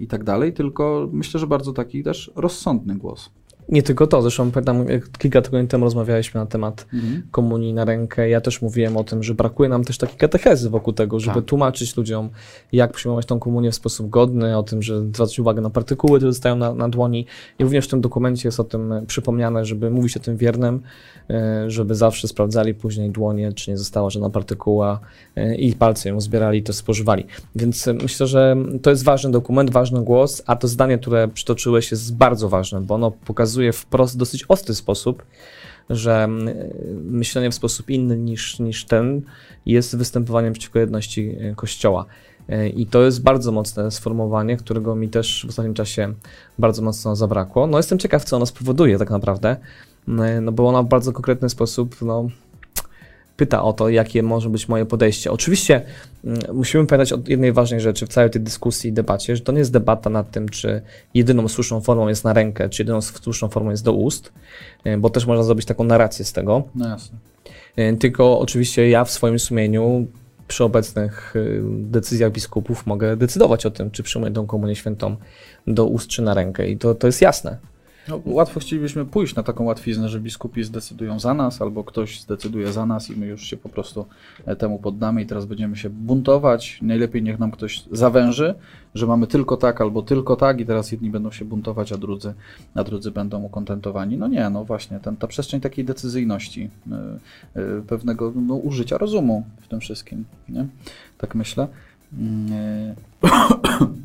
[0.00, 3.30] i tak dalej, tylko myślę, że bardzo taki też rozsądny głos.
[3.68, 4.86] Nie tylko to, zresztą pamiętam,
[5.18, 7.22] kilka tygodni temu rozmawialiśmy na temat mhm.
[7.30, 8.28] komunii na rękę.
[8.28, 11.44] Ja też mówiłem o tym, że brakuje nam też takiej katechezy wokół tego, żeby tak.
[11.44, 12.30] tłumaczyć ludziom,
[12.72, 16.32] jak przyjmować tą komunię w sposób godny, o tym, że zwracać uwagę na partykuły, które
[16.32, 17.26] zostają na, na dłoni.
[17.58, 20.80] I również w tym dokumencie jest o tym przypomniane, żeby mówić o tym wiernym,
[21.30, 25.00] e, żeby zawsze sprawdzali później dłonie, czy nie została żadna partykuła
[25.36, 27.26] e, i palce ją zbierali i to spożywali.
[27.56, 31.90] Więc e, myślę, że to jest ważny dokument, ważny głos, a to zdanie, które przytoczyłeś
[31.90, 35.22] jest bardzo ważne, bo ono pokazuje, pokazuje wprost, dosyć ostry sposób,
[35.90, 36.48] że mm,
[37.04, 39.22] myślenie w sposób inny niż, niż ten
[39.66, 42.06] jest występowaniem przeciwko jedności e, Kościoła.
[42.48, 46.14] E, I to jest bardzo mocne sformułowanie, którego mi też w ostatnim czasie
[46.58, 47.66] bardzo mocno zabrakło.
[47.66, 49.56] No jestem ciekaw, co ono spowoduje tak naprawdę,
[50.08, 52.28] e, no bo ona w bardzo konkretny sposób no,
[53.36, 55.32] pyta o to, jakie może być moje podejście.
[55.32, 55.82] Oczywiście
[56.24, 59.52] mm, musimy pamiętać o jednej ważnej rzeczy w całej tej dyskusji i debacie, że to
[59.52, 60.82] nie jest debata nad tym, czy
[61.14, 64.32] jedyną słuszną formą jest na rękę, czy jedyną słuszną formą jest do ust,
[64.84, 66.62] e, bo też można zrobić taką narrację z tego.
[66.74, 67.18] No jasne.
[68.00, 70.06] Tylko oczywiście ja w swoim sumieniu
[70.48, 75.16] przy obecnych y, decyzjach biskupów mogę decydować o tym, czy przyjmuję tą komunię świętą
[75.66, 76.68] do ust czy na rękę.
[76.68, 77.58] I to, to jest jasne.
[78.08, 82.72] No, łatwo chcielibyśmy pójść na taką łatwiznę, że biskupi zdecydują za nas, albo ktoś zdecyduje
[82.72, 84.06] za nas i my już się po prostu
[84.46, 86.78] e, temu poddamy i teraz będziemy się buntować.
[86.82, 88.54] Najlepiej niech nam ktoś zawęży,
[88.94, 92.34] że mamy tylko tak albo tylko tak i teraz jedni będą się buntować, a drudzy,
[92.74, 94.16] a drudzy będą ukontentowani.
[94.16, 96.96] No nie, no właśnie, ten, ta przestrzeń takiej decyzyjności, yy,
[97.62, 100.66] yy, pewnego no, użycia rozumu w tym wszystkim, nie?
[101.18, 101.68] Tak myślę.
[102.12, 104.04] Yy.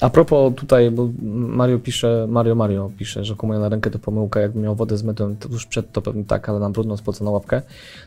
[0.00, 4.40] A propos tutaj, bo Mario pisze, Mario Mario pisze, że komunia na rękę to pomyłka,
[4.40, 7.62] jakby miał wodę z to już przed to pewnie tak, ale nam brudno spocona łapkę.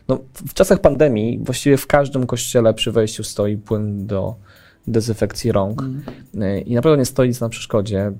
[0.08, 4.34] No, w czasach pandemii właściwie w każdym kościele przy wejściu stoi płyn do
[4.86, 6.64] dezynfekcji rąk mm.
[6.64, 8.12] i naprawdę nie stoi nic na przeszkodzie,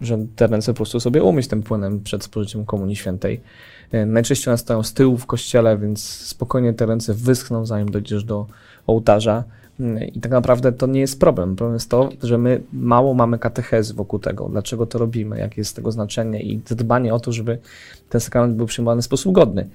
[0.00, 3.40] że te ręce po prostu sobie umyć tym płynem przed spożyciem komunii świętej.
[3.94, 8.24] Y, najczęściej one stoją z tyłu w kościele, więc spokojnie te ręce wyschną, zanim dojdziesz
[8.24, 8.46] do
[8.86, 9.44] ołtarza.
[10.12, 11.56] I tak naprawdę to nie jest problem.
[11.56, 15.76] Problem jest to, że my mało mamy katechezy wokół tego, dlaczego to robimy, jakie jest
[15.76, 17.58] tego znaczenie i dbanie o to, żeby
[18.08, 19.68] ten sakrament był przyjmowany w sposób godny.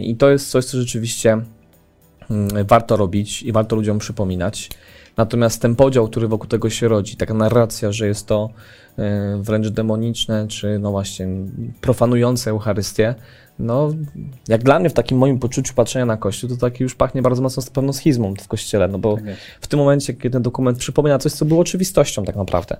[0.00, 1.40] I to jest coś, co rzeczywiście
[2.64, 4.70] warto robić i warto ludziom przypominać.
[5.16, 8.50] Natomiast ten podział, który wokół tego się rodzi, taka narracja, że jest to
[8.98, 11.28] e, wręcz demoniczne, czy no właśnie
[11.80, 13.14] profanujące Eucharystię,
[13.58, 13.92] no,
[14.48, 17.42] jak dla mnie w takim moim poczuciu patrzenia na Kościół, to taki już pachnie bardzo
[17.42, 19.24] mocno z pewną schizmą w Kościele, no bo tak
[19.60, 22.76] w tym momencie, kiedy ten dokument przypomina coś, co było oczywistością tak naprawdę,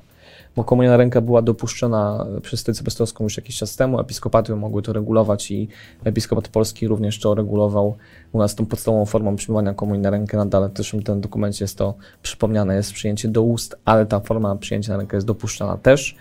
[0.57, 4.83] bo komunia na rękę była dopuszczona przez Stolicę Apostolską już jakiś czas temu, episkopaty mogły
[4.83, 5.69] to regulować i
[6.05, 7.97] episkopat polski również to regulował.
[8.33, 11.79] U nas tą podstawową formą przyjmowania komunii na rękę nadal też w tym dokumencie jest
[11.79, 16.17] to przypomniane, jest przyjęcie do ust, ale ta forma przyjęcia na rękę jest dopuszczana też.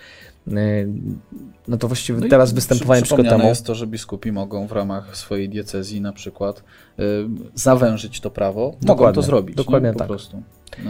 [0.47, 0.87] Y,
[1.67, 3.47] no to właściwie no teraz występowanie przeciwko temu.
[3.47, 6.63] jest to, że biskupi mogą w ramach swojej diecezji na przykład
[6.99, 7.03] y,
[7.55, 8.75] zawężyć to prawo.
[8.81, 9.55] Dokładnie, mogą to zrobić.
[9.55, 9.93] Dokładnie nie?
[9.93, 10.07] po tak.
[10.07, 10.37] prostu.
[10.79, 10.81] Y,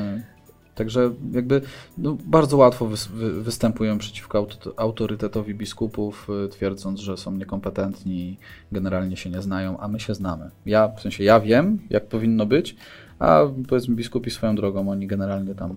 [0.84, 1.62] także jakby
[1.98, 8.38] no, bardzo łatwo wy, wy, występują przeciwko autorytetowi biskupów, y, twierdząc, że są niekompetentni
[8.72, 10.50] generalnie się nie znają, a my się znamy.
[10.65, 12.76] Ja, w sensie ja wiem, jak powinno być,
[13.20, 15.76] a powiedzmy biskupi swoją drogą, oni generalnie tam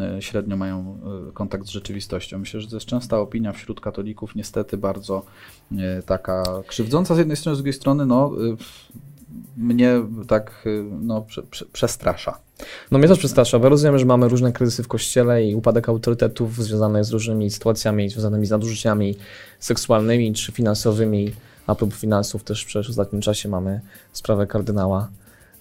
[0.00, 0.98] E, średnio mają
[1.28, 2.38] e, kontakt z rzeczywistością.
[2.38, 5.22] Myślę, że to jest częsta opinia wśród katolików, niestety bardzo
[6.06, 8.32] taka krzywdząca z jednej strony, z drugiej strony, no
[9.56, 9.92] mnie
[10.28, 10.64] tak
[11.00, 12.38] no, prze, prze, przestrasza.
[12.90, 16.64] No mnie też przestrasza, bo rozumiem, że mamy różne kryzysy w kościele i upadek autorytetów
[16.64, 19.16] związany z różnymi sytuacjami związanymi z nadużyciami
[19.60, 21.34] seksualnymi czy finansowymi.
[21.66, 23.80] A propos finansów też przecież w ostatnim czasie mamy
[24.12, 25.08] sprawę kardynała.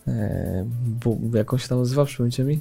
[0.07, 0.65] E,
[1.03, 2.60] bu, jak on się tam nazywa, przypomnijcie mi?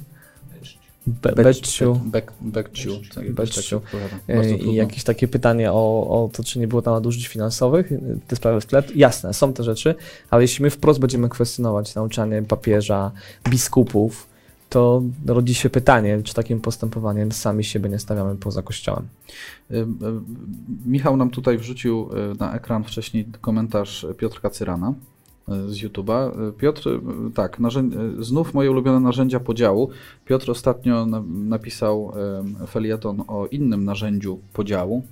[1.35, 1.99] Becciu.
[2.41, 3.01] Becciu.
[3.29, 3.81] Becciu.
[4.59, 7.89] I jakieś takie pytanie o, o to, czy nie było tam nadużyć finansowych,
[8.27, 8.83] te sprawy w tle.
[8.95, 9.95] Jasne, są te rzeczy,
[10.29, 13.11] ale jeśli my wprost będziemy kwestionować nauczanie papieża,
[13.49, 14.26] biskupów,
[14.69, 19.07] to rodzi się pytanie, czy takim postępowaniem sami siebie nie stawiamy poza kościołem.
[20.85, 24.93] Michał nam tutaj wrzucił na ekran wcześniej komentarz Piotrka Cyrana
[25.47, 26.31] z YouTube'a.
[26.57, 26.99] Piotr,
[27.35, 27.57] tak,
[28.19, 29.89] znów moje ulubione narzędzia podziału.
[30.25, 32.13] Piotr ostatnio na napisał
[32.67, 35.03] felieton o innym narzędziu podziału,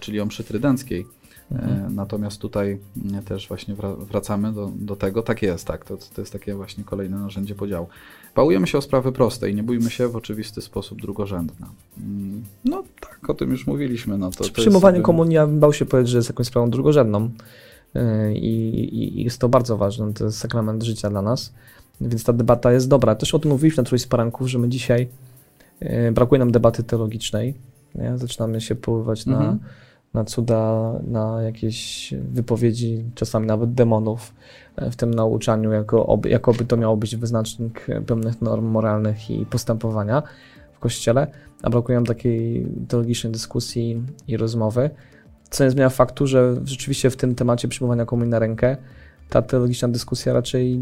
[0.00, 1.06] czyli o mszy trydenckiej.
[1.54, 1.94] E, mhm.
[1.94, 2.78] Natomiast tutaj
[3.24, 3.74] też właśnie
[4.10, 5.22] wracamy do, do tego.
[5.22, 5.84] Tak jest, tak.
[5.84, 7.86] To, to jest takie właśnie kolejne narzędzie podziału.
[8.34, 11.66] Pałujemy się o sprawy proste i nie bójmy się w oczywisty sposób drugorzędne.
[11.98, 14.18] Mm, no tak, o tym już mówiliśmy.
[14.18, 15.06] No, to, przyjmowanie jest...
[15.06, 17.30] komunii, ja bał się powiedzieć, że jest jakąś sprawą drugorzędną.
[17.94, 21.52] E, i, i jest to bardzo ważne, to jest sakrament życia dla nas,
[22.00, 23.14] więc ta debata jest dobra.
[23.14, 25.08] Też o tym mówiliśmy na Trójcy Poranków, że my dzisiaj
[25.80, 27.54] e, brakuje nam debaty teologicznej,
[27.94, 28.18] nie?
[28.18, 29.46] zaczynamy się poływać mhm.
[29.46, 29.58] na,
[30.14, 34.34] na cuda, na jakieś wypowiedzi, czasami nawet demonów
[34.76, 40.22] e, w tym nauczaniu, jako, jakoby to miało być wyznacznik pewnych norm moralnych i postępowania
[40.72, 41.26] w Kościele,
[41.62, 44.90] a brakuje takiej teologicznej dyskusji i rozmowy,
[45.50, 48.76] co nie zmienia faktu, że rzeczywiście w tym temacie przyjmowania komunii na rękę
[49.32, 50.80] ta teologiczna dyskusja raczej,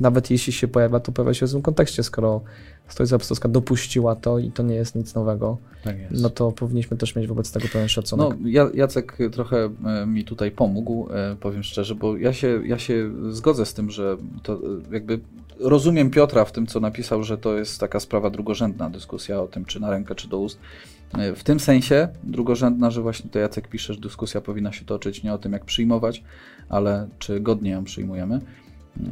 [0.00, 2.40] nawet jeśli się pojawia, to pojawia się w złym kontekście, skoro
[2.88, 7.16] Stolica Apostolska dopuściła to i to nie jest nic nowego, tak no to powinniśmy też
[7.16, 8.28] mieć wobec tego pełen szacunek.
[8.40, 13.10] No, Jacek trochę e, mi tutaj pomógł, e, powiem szczerze, bo ja się, ja się
[13.30, 14.58] zgodzę z tym, że to e,
[14.92, 15.20] jakby
[15.60, 19.64] rozumiem Piotra w tym, co napisał, że to jest taka sprawa drugorzędna, dyskusja o tym,
[19.64, 20.58] czy na rękę, czy do ust.
[21.18, 25.22] E, W tym sensie drugorzędna, że właśnie to Jacek pisze, że dyskusja powinna się toczyć
[25.22, 26.22] nie o tym, jak przyjmować,
[26.68, 28.40] ale czy godnie ją przyjmujemy.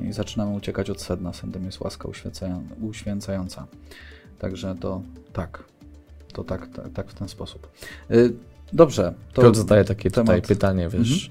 [0.09, 1.33] I zaczynamy uciekać od sedna.
[1.33, 3.67] Sedem jest łaska uświęcają- uświęcająca.
[4.39, 5.65] Także to tak.
[6.33, 7.69] To tak, tak, tak w ten sposób.
[8.11, 8.33] Y,
[8.73, 9.15] Dobrze.
[9.33, 11.31] To, Piotr zadaje takie tutaj temat- pytanie, wiesz,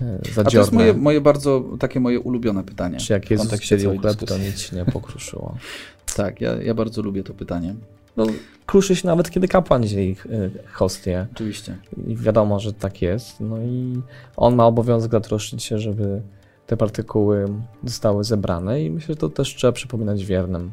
[0.00, 2.96] e, a to jest moje, moje bardzo, takie moje ulubione pytanie.
[2.98, 3.48] Czy jak Jezus
[3.82, 5.56] całej chleb, to nic nie pokruszyło.
[6.16, 7.74] Tak, ja, ja bardzo lubię to pytanie.
[8.18, 8.26] No,
[8.66, 11.26] kruszy się nawet, kiedy kapłan dzieli e, hostię.
[11.34, 11.78] Oczywiście.
[12.06, 13.40] I wiadomo, że tak jest.
[13.40, 14.00] No i
[14.36, 16.22] on ma obowiązek zatroszczyć się, żeby
[16.66, 17.48] te partykuły
[17.84, 20.72] zostały zebrane i myślę, że to też trzeba przypominać wiernym,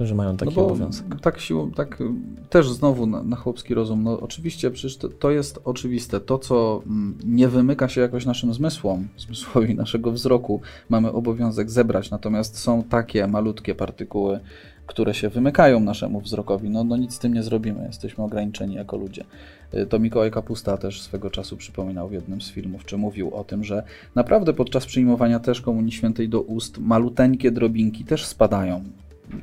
[0.00, 1.06] że mają taki no bo obowiązek.
[1.20, 2.04] Tak siłą, tak y,
[2.50, 4.02] też znowu na, na chłopski rozum.
[4.02, 6.20] No oczywiście przecież to, to jest oczywiste.
[6.20, 12.10] To, co mm, nie wymyka się jakoś naszym zmysłom, zmysłowi naszego wzroku, mamy obowiązek zebrać.
[12.10, 14.40] Natomiast są takie malutkie partykuły,
[14.86, 16.70] które się wymykają naszemu wzrokowi.
[16.70, 17.84] No, no nic z tym nie zrobimy.
[17.86, 19.24] Jesteśmy ograniczeni jako ludzie.
[19.74, 23.44] Y, To Mikołaj Kapusta też swego czasu przypominał w jednym z filmów, czy mówił o
[23.44, 23.82] tym, że
[24.14, 28.84] naprawdę podczas przyjmowania też Komunii Świętej do ust maluteńkie drobinki też spadają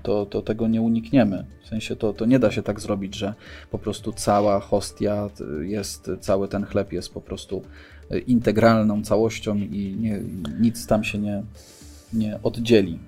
[0.03, 1.45] to, to tego nie unikniemy.
[1.63, 3.33] W sensie to, to nie da się tak zrobić, że
[3.71, 5.29] po prostu cała hostia
[5.61, 7.61] y, jest, cały ten chleb jest po prostu
[8.11, 10.19] y, integralną całością i nie,
[10.59, 11.43] nic tam się nie,
[12.13, 12.99] nie oddzieli.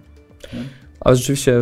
[1.02, 1.56] Ale rzeczywiście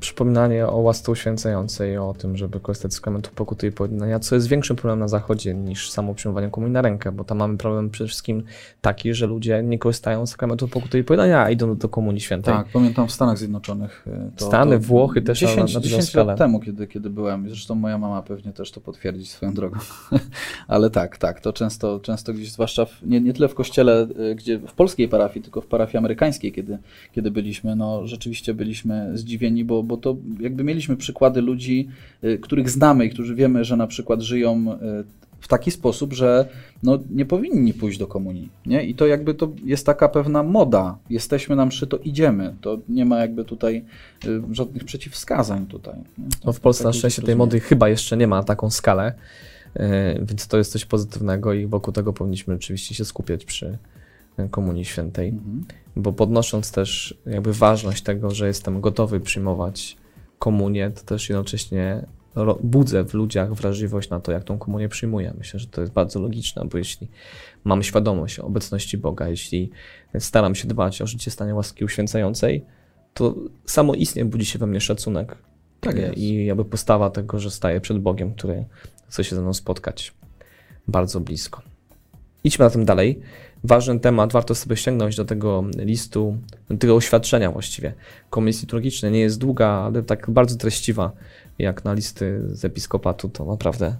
[0.00, 4.48] przypominanie o łasce uświęcającej, o tym, żeby korzystać z sakramentu pokuty i pojednania, co jest
[4.48, 8.08] większym problemem na Zachodzie niż samo przyjmowanie komunii na rękę, bo tam mamy problem przede
[8.08, 8.42] wszystkim
[8.80, 12.54] taki, że ludzie nie korzystają z sakramentu pokuty i pojednania, a idą do komunii świętej.
[12.54, 14.06] Tak, pamiętam w Stanach Zjednoczonych.
[14.06, 16.24] y, To, Stany, to Włochy też na- 10, na dużą 10 skalę.
[16.26, 17.48] lat temu, kiedy, kiedy byłem.
[17.48, 19.78] Zresztą moja mama pewnie też to potwierdzi swoją drogą.
[20.68, 24.34] Ale tak, tak, to często, często gdzieś, zwłaszcza w, nie, nie tyle w kościele, y,
[24.34, 26.78] gdzie w polskiej parafii, tylko w parafii amerykańskiej, kiedy,
[27.12, 31.88] kiedy byliśmy, no rzeczywiście byliśmy zdziwieni, bo, bo to jakby mieliśmy przykłady ludzi,
[32.24, 35.04] y, których znamy i którzy wiemy, że na przykład żyją y,
[35.40, 36.48] w taki sposób, że
[36.82, 38.48] no, nie powinni pójść do komunii.
[38.66, 38.84] Nie?
[38.84, 40.98] I to jakby to jest taka pewna moda.
[41.10, 42.54] Jesteśmy na mszy, to idziemy.
[42.60, 43.84] To nie ma jakby tutaj
[44.24, 45.94] y, żadnych przeciwwskazań tutaj.
[46.44, 48.70] No w Polsce na Tak szczęście ludzie tej mody chyba jeszcze nie ma na taką
[48.70, 49.12] skalę,
[50.22, 53.78] więc to jest coś pozytywnego i wokół tego powinniśmy rzeczywiście się skupiać przy
[54.50, 55.64] Komunii Świętej, Mhm.
[55.96, 59.96] bo podnosząc też jakby ważność tego, że jestem gotowy przyjmować
[60.38, 62.06] komunię, to też jednocześnie
[62.62, 65.34] budzę w ludziach wrażliwość na to, jak tą komunię przyjmuję.
[65.38, 67.08] Myślę, że to jest bardzo logiczne, bo jeśli
[67.64, 69.70] mam świadomość obecności Boga, jeśli
[70.18, 72.64] staram się dbać o życie stanie łaski uświęcającej,
[73.14, 73.34] to
[73.66, 75.36] samoistnie budzi się we mnie szacunek
[75.80, 76.12] Tak E.
[76.12, 78.64] I jakby postawa tego, że staję przed Bogiem, który
[79.08, 80.14] chce się ze mną spotkać
[80.88, 81.62] bardzo blisko.
[82.44, 83.20] Idźmy na tym dalej.
[83.64, 86.36] Ważny temat, warto sobie sięgnąć do tego listu,
[86.70, 87.94] do tego oświadczenia właściwie.
[88.30, 91.12] Komisji liturgicznej nie jest długa, ale tak bardzo treściwa,
[91.58, 93.96] jak na listy z episkopatu, to naprawdę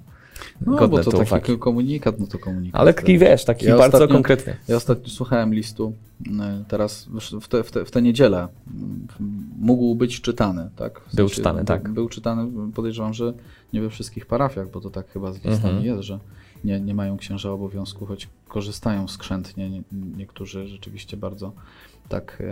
[0.66, 1.58] No, godne bo to to taki uwagi.
[1.58, 2.80] komunikat, no to komunikat.
[2.80, 4.56] Ale taki wiesz, taki Ja bardzo ostatnio- konkretny.
[4.68, 5.92] Ja ostatnio słuchałem listu,
[6.26, 6.30] y,
[6.68, 7.08] teraz
[7.40, 9.06] w- tę te, w te niedzielę mm,
[9.58, 11.00] mógł być czytany, tak?
[11.12, 11.88] W Był czytany, tak.
[11.88, 13.32] Był czytany, podejrzewam, że
[13.72, 15.84] nie we wszystkich parafiach, bo to tak chyba z listami Mhm.
[15.84, 16.18] jest, że
[16.64, 21.52] nie, nie mają księża obowiązku, choć korzystają skrzętnie, nie, niektórzy rzeczywiście bardzo
[22.08, 22.42] tak,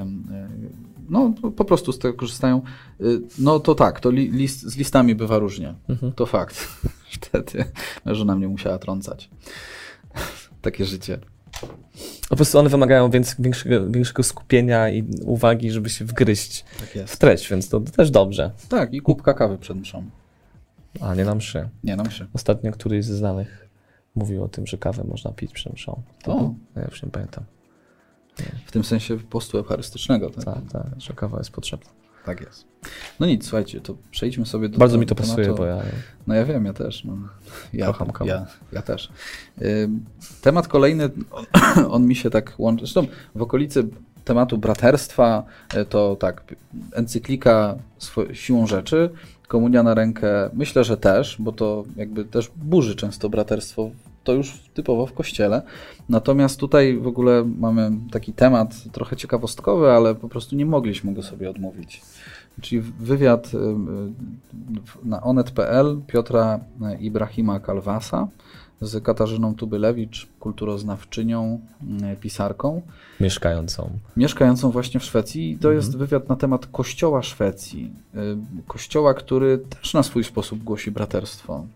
[1.09, 2.63] no po prostu z tego korzystają.
[3.01, 5.75] Y, No to tak, to li, list, z listami bywa różnie.
[5.89, 6.13] Mhm.
[6.13, 6.57] To fakt.
[7.21, 7.65] Wtedy
[8.07, 9.31] żona mnie musiała trącać.
[10.63, 11.19] Takie życie.
[12.29, 17.17] Po prostu one wymagają więc, większego, większego skupienia i uwagi, żeby się wgryźć Tak w
[17.17, 18.51] treść, więc to też dobrze.
[18.69, 20.05] Tak, i kubka kawy przed mszą.
[21.01, 21.69] A nie na mszy.
[21.85, 22.29] Nie, na mszy.
[22.33, 23.70] Ostatnio któryś ze znanych
[24.15, 26.03] mówił o tym, że kawę można pić przed mszą.
[26.27, 26.55] O.
[26.77, 27.45] Ja już nie pamiętam.
[28.67, 30.31] W tym sensie postu eucharystycznego.
[30.31, 31.91] Tak, Tak, tak, że kawa jest potrzebna.
[32.25, 32.65] tak jest.
[33.21, 35.83] No nic, słuchajcie, to przejdźmy sobie do Bardzo do mi to tematu- pasuje, bo ja
[36.27, 37.05] No ja wiem, ja też.
[37.05, 37.17] No.
[37.73, 38.31] Ja, Kocham kawę.
[38.31, 39.13] Ja, ja też.
[40.43, 41.11] Temat kolejny,
[41.91, 42.81] on mi się tak łączy.
[42.87, 43.89] Zresztą w okolicy
[44.25, 45.45] tematu braterstwa
[45.77, 46.55] y, to tak,
[46.93, 47.77] encyklika
[48.33, 49.11] siłą rzeczy,
[49.51, 53.91] komunia na rękę, myślę, że też, bo to jakby też burzy często braterstwo,
[54.25, 55.63] to już typowo w kościele.
[56.09, 61.23] Natomiast tutaj w ogóle mamy taki temat trochę ciekawostkowy, ale po prostu nie mogliśmy go
[61.23, 62.03] sobie odmówić.
[62.61, 63.61] Czyli wywiad y, y,
[65.05, 66.61] na onet.pl Piotra
[67.01, 68.29] Ibrahima Kalwasa
[68.81, 71.61] z Katarzyną Tubylewicz, kulturoznawczynią,
[72.13, 72.83] y, pisarką,
[73.21, 73.91] mieszkającą.
[74.17, 75.51] mieszkającą właśnie w Szwecji.
[75.51, 77.93] I to jest wywiad na temat Kościoła Szwecji.
[78.15, 78.19] Y,
[78.67, 81.67] Kościoła, który też na swój sposób głosi braterstwo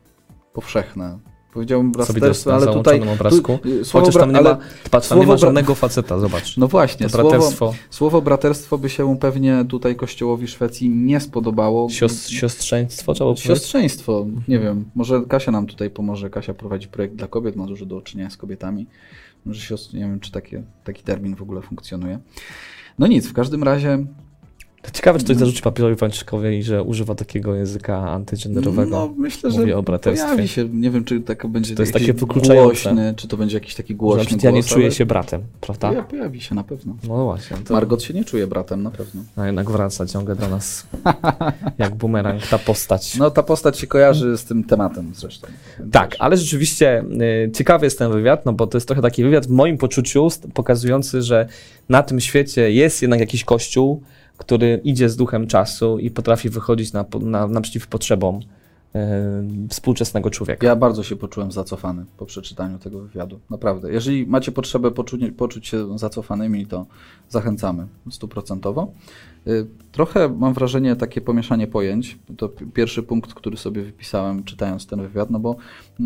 [0.53, 1.19] powszechne,
[1.55, 3.09] Powiedziałbym braterstwo, ale tutaj...
[3.09, 3.59] obrazku.
[3.63, 4.59] Tu, y, słowo Chociaż tam nie ma,
[4.91, 6.57] patrz, tam nie ma żadnego faceta, zobacz.
[6.57, 11.91] No właśnie, słowo, braterstwo, słowo braterstwo by się pewnie tutaj kościołowi Szwecji nie spodobało.
[11.91, 13.47] sios, siostrzeństwo trzeba powiedzieć?
[13.47, 16.31] Siostrzeństwo, nie wiem, może Kasia nam tutaj pomoże.
[16.31, 18.87] Kasia prowadzi projekt dla kobiet, ma dużo do czynienia z kobietami.
[19.45, 22.19] Może siostr, nie wiem, czy takie, taki termin w ogóle funkcjonuje.
[22.99, 24.07] No nic, w każdym razie
[24.93, 28.91] ciekawe, czy ktoś zarzuci papierowi Franciszkowi, że używa takiego języka antygenderowego.
[28.91, 32.15] No, myślę, Mówi że o pojawi się, nie wiem, czy tak będzie to jest takie
[32.15, 35.43] głośny, czy to będzie jakiś taki Że głośny przykład ja nie głos, czuję się bratem,
[35.61, 35.91] prawda?
[35.91, 36.97] poja- Pojawi się na pewno.
[37.09, 37.57] No właśnie.
[37.57, 37.75] To...
[37.75, 39.23] Margot się nie czuje bratem, na pewno.
[39.37, 40.87] A jednak wraca ciągle do nas
[41.79, 43.17] jak bumerang ta postać.
[43.17, 45.49] No ta postać się kojarzy z tym tematem zresztą.
[45.93, 47.05] Tak, ale rzeczywiście
[47.47, 50.29] y, ciekawy jest ten wywiad, no bo to jest trochę taki wywiad w moim poczuciu
[50.55, 51.47] pokazujący, że
[51.89, 54.03] na tym świecie jest jednak jakiś kościół,
[54.39, 58.99] który idzie z duchem czasu i potrafi wychodzić na, na, naprzeciw potrzebom y,
[59.69, 60.67] współczesnego człowieka.
[60.67, 63.41] Ja bardzo się poczułem zacofany po przeczytaniu tego wywiadu.
[63.51, 63.93] Naprawdę.
[63.93, 66.87] Jeżeli macie potrzebę poczuć, poczuć się zacofanymi, to
[67.29, 68.93] zachęcamy stuprocentowo.
[69.47, 72.19] Y, Trochę mam wrażenie takie pomieszanie pojęć.
[72.37, 75.57] To pi- pierwszy punkt, który sobie wypisałem czytając ten wywiad, no bo
[76.01, 76.05] y,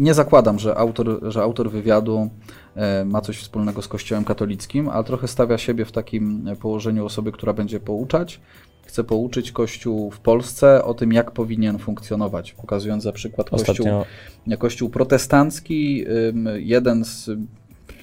[0.00, 2.30] nie zakładam, że autor, że autor wywiadu
[2.76, 7.32] e, ma coś wspólnego z Kościołem katolickim, ale trochę stawia siebie w takim położeniu osoby,
[7.32, 8.40] która będzie pouczać.
[8.82, 14.58] Chce pouczyć Kościół w Polsce o tym, jak powinien funkcjonować, pokazując za przykład Kościół, Ostatnio
[14.58, 16.04] kościół protestancki,
[16.56, 17.30] jeden z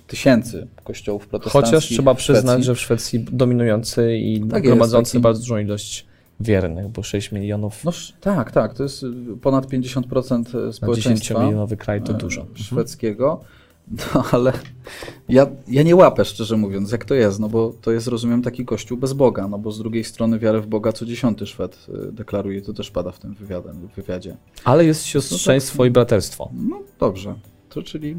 [0.07, 1.71] tysięcy kościołów protestanckich.
[1.73, 6.06] Chociaż trzeba przyznać, że w Szwecji dominujący i Tak jest, gromadzący taki- bardzo dużą ilość
[6.39, 9.07] wiernych, bo 6 milionów No, tak, tak, to jest y,
[9.41, 11.35] ponad 50% na społeczeństwa.
[11.35, 12.45] 10-milionowy kraj to e, dużo.
[12.55, 13.39] szwedzkiego.
[14.15, 14.53] No ale
[15.29, 18.65] ja, ja nie łapę, szczerze mówiąc, jak to jest, no bo to jest, rozumiem, taki
[18.65, 22.11] kościół bez Boga, no bo z drugiej strony wiarę w Boga co dziesiąty Szwed y,
[22.11, 23.69] deklaruje, to też pada w tym wywiadzie.
[23.95, 24.37] wywiadzie.
[24.63, 26.49] Ale jest siostrzeństwo i braterstwo.
[26.53, 27.35] No dobrze,
[27.69, 28.17] to czyli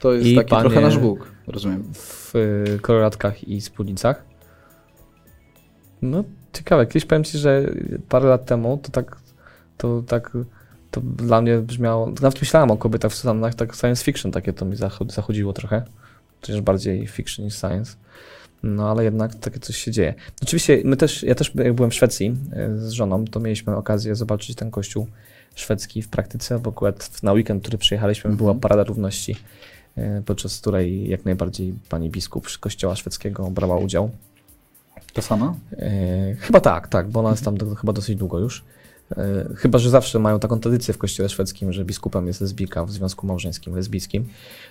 [0.00, 1.84] to jest I taki trochę nasz Bóg, rozumiem.
[1.94, 4.24] w y, koloratkach i spódnicach.
[6.02, 6.86] No, ciekawe.
[6.86, 7.70] Kiedyś powiem Ci, że
[8.08, 9.16] parę lat temu to tak,
[9.78, 10.32] to tak,
[10.90, 14.64] to dla mnie brzmiało, nawet myślałem o kobietach w sutannach, tak science fiction takie to
[14.64, 15.82] mi zachod- zachodziło trochę.
[16.40, 17.96] Chociaż bardziej fiction niż science.
[18.62, 20.14] No, ale jednak takie coś się dzieje.
[20.42, 22.36] Oczywiście my też, ja też jak byłem w Szwecji
[22.74, 25.06] y, z żoną, to mieliśmy okazję zobaczyć ten kościół
[25.54, 28.36] szwedzki w praktyce, bo akurat na weekend, który przyjechaliśmy, Mhm.
[28.36, 29.36] była Parada Równości,
[29.98, 34.10] y, podczas której jak najbardziej pani biskup z kościoła szwedzkiego brała udział.
[35.12, 35.54] To sama?
[35.72, 38.64] E, chyba tak, tak, bo ona jest tam do, chyba dosyć długo już.
[39.16, 42.90] E, chyba, że zawsze mają taką tradycję w kościele szwedzkim, że biskupem jest lesbijka w
[42.90, 44.28] związku małżeńskim, lesbijskim,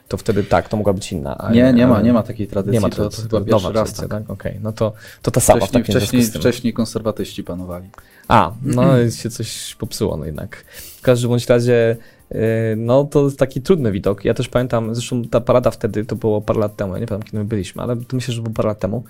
[0.07, 1.37] to wtedy tak, to mogła być inna.
[1.37, 3.45] ale- Nie, nie ma, nie ma takiej tradycji, Nie ma to, tradycji, to chyba to
[3.45, 4.09] pierwszy nowa raz tak.
[4.09, 4.29] tak?
[4.29, 7.89] Okej, no to, to ta sama w Wcześniej, takim wcześniej, wcześniej konserwatyści panowali.
[8.27, 10.55] A, no się coś popsuło no jednak.
[10.97, 11.97] W każdym bądź razie,
[12.31, 12.39] yy,
[12.77, 14.25] no to jest taki trudny widok.
[14.25, 17.25] Ja też pamiętam, zresztą ta parada wtedy, to było parę lat temu, ja nie pamiętam
[17.31, 19.03] kiedy my byliśmy, ale to myślę, że było parę lat temu.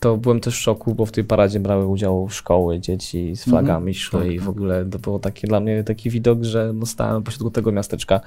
[0.00, 3.78] To byłem też w szoku, bo w tej paradzie brały udział szkoły, dzieci z flagami
[3.90, 3.94] Mhm.
[3.94, 7.22] szły Tak, i w ogóle to było takie dla mnie taki widok, że no stałem
[7.22, 8.20] pośrodku tego miasteczka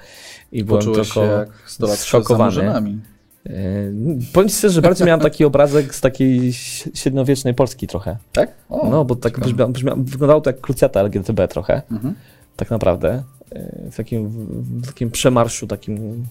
[0.51, 1.21] i byłem Poczułeś tylko...
[1.27, 2.51] się jak 100 lat przed zszokowany.
[3.45, 3.53] Yy,
[4.33, 6.53] powiem ci szczerze, że bardziej miałem taki obrazek z takiej
[6.93, 8.17] średniowiecznej Polski trochę.
[8.31, 8.51] Tak?
[8.69, 12.13] O, No, bo tak brzmia, brzmia, wyglądało to jak krucjata LGTB trochę Mhm.
[12.55, 13.23] tak naprawdę.
[13.51, 14.29] e, W takim,
[14.81, 16.25] w takim przemarszu, takim.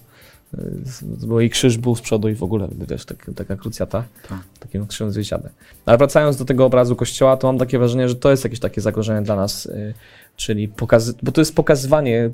[1.27, 4.39] Bo i krzyż był z przodu i w ogóle wiesz, tak, taka krucjata, Tak.
[4.59, 5.49] takim krzyżem zwiesiady.
[5.85, 8.81] Ale wracając do tego obrazu kościoła, to mam takie wrażenie, że to jest jakieś takie
[8.81, 9.93] zagrożenie dla nas, e,
[10.35, 12.29] czyli pokazy, bo to jest pokazywanie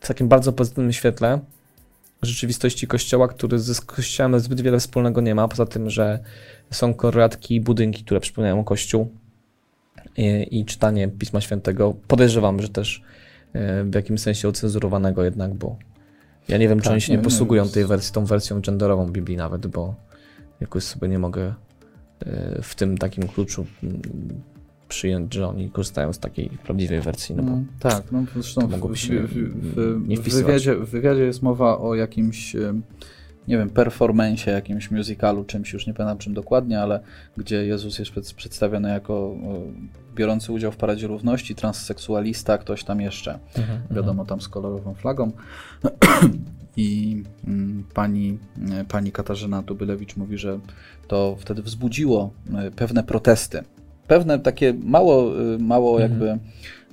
[0.00, 1.40] w takim bardzo pozytywnym świetle
[2.22, 6.18] rzeczywistości kościoła, który z kościołem zbyt wiele wspólnego nie ma, poza tym, że
[6.70, 9.08] są korlatki i budynki, które przypominają kościół
[10.16, 11.94] i, i czytanie Pisma Świętego.
[12.08, 13.02] Podejrzewam, że też
[13.52, 15.76] e, w jakimś sensie ocenzurowanego jednak, bo
[16.48, 18.24] ja nie wiem, czy Tak, oni się nie, nie nie, posługują jest- tej wersji, tą
[18.24, 19.94] wersją genderową Biblii nawet, bo
[20.60, 21.54] jakoś sobie nie mogę
[22.20, 24.00] e, w tym takim kluczu mm,
[24.88, 28.92] przyjąć, że oni korzystają z takiej prawdziwej wersji, no bo Mm, tak, no zresztą w,
[28.92, 29.32] w, się w,
[29.74, 32.56] w, nie wywiadzie, w wywiadzie jest mowa o jakimś,
[33.50, 37.00] nie wiem, performensie, jakimś musicalu, czymś, już nie pamiętam czym dokładnie, ale
[37.36, 39.62] gdzie Jezus jest przed, przedstawiony jako o,
[40.14, 45.32] biorący udział w Paradzie Równości, transseksualista, ktoś tam jeszcze, Mhm, wiadomo, tam z kolorową flagą.
[46.76, 48.38] I mm, pani,
[48.72, 50.58] e, pani Katarzyna Tubylewicz mówi, że
[51.08, 53.64] to wtedy wzbudziło e, pewne protesty.
[54.06, 56.10] Pewne takie mało, e, mało Mhm.
[56.10, 56.38] jakby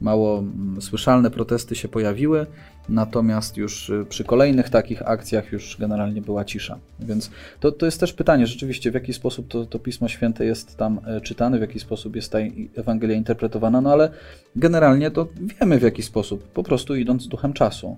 [0.01, 2.45] mało mm, słyszalne protesty się pojawiły,
[2.89, 6.77] natomiast już y, przy kolejnych takich akcjach już generalnie była cisza.
[6.99, 10.77] Więc to, to jest też pytanie rzeczywiście, w jaki sposób to, to Pismo Święte jest
[10.77, 12.37] tam e, czytane, w jaki sposób jest ta
[12.75, 14.09] Ewangelia interpretowana, no ale
[14.55, 15.27] generalnie to
[15.59, 17.97] wiemy w jaki sposób, po prostu idąc duchem czasu.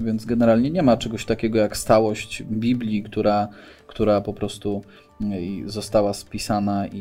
[0.00, 3.48] Więc generalnie nie ma czegoś takiego jak stałość Biblii, która,
[3.86, 4.82] która po prostu
[5.66, 6.98] została spisana i,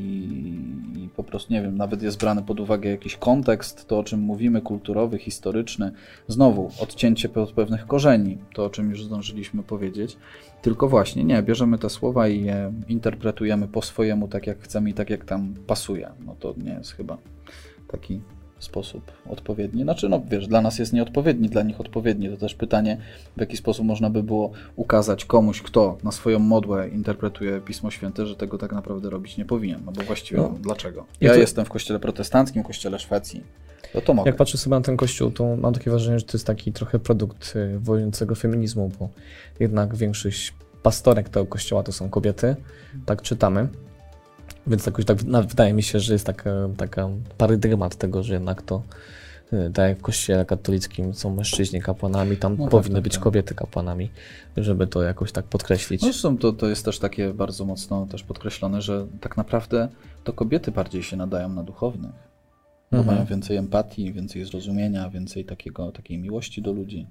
[0.96, 4.20] i, po prostu, nie wiem, nawet jest brany pod uwagę jakiś kontekst, to o czym
[4.20, 5.92] mówimy, kulturowy, historyczny.
[6.28, 10.18] Znowu, odcięcie od pewnych korzeni, to o czym już zdążyliśmy powiedzieć.
[10.62, 14.94] Tylko właśnie, nie, bierzemy te słowa i je interpretujemy po swojemu, tak jak chcemy i
[14.94, 16.10] tak jak tam pasuje.
[16.26, 17.18] No to nie jest chyba
[17.88, 18.22] taki
[18.60, 19.84] sposób odpowiedni.
[19.84, 22.30] Znaczy, no wiesz, dla nas jest nieodpowiedni, dla nich odpowiedni.
[22.30, 22.98] To też pytanie,
[23.38, 28.26] w jaki sposób można by było ukazać komuś, kto na swoją modłę interpretuje Pismo Święte,
[28.26, 29.82] że tego tak naprawdę robić nie powinien.
[29.86, 30.56] No bo właściwie no.
[30.62, 31.06] dlaczego?
[31.22, 31.40] Ja to...
[31.40, 33.44] jestem w kościele protestanckim, kościele Szwecji.
[33.94, 34.30] To to mogę.
[34.30, 37.00] Jak patrzę sobie na ten kościół, to mam takie wrażenie, że to jest taki trochę
[37.00, 39.10] produkt y, wojującego feminizmu, bo
[39.60, 40.54] jednak większość
[40.84, 42.56] pastorek tego kościoła to są kobiety,
[43.06, 43.68] tak czytamy.
[44.68, 48.84] Więc jakoś tak wydaje mi się, że jest taka, taka parydygmat tego, że jednak to
[49.54, 53.14] y, tak jak w kościele katolickim są mężczyźni kapłanami, tam no tak, powinny tak, być
[53.14, 53.24] tak.
[53.24, 54.10] kobiety kapłanami,
[54.58, 56.02] żeby to jakoś tak podkreślić.
[56.02, 59.88] No zresztą to, to jest też takie bardzo mocno też podkreślone, że tak naprawdę
[60.24, 62.16] to kobiety bardziej się nadają na duchownych,
[62.92, 63.16] bo mhm.
[63.16, 67.08] mają więcej empatii, więcej zrozumienia, więcej takiego, takiej miłości do ludzi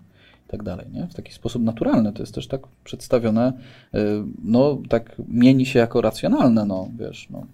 [0.46, 1.06] i tak dalej, nie?
[1.06, 2.12] W taki sposób naturalny.
[2.12, 3.52] To jest też tak przedstawione,
[3.94, 3.98] y,
[4.44, 7.46] no tak mieni się jako racjonalne, no wiesz, no,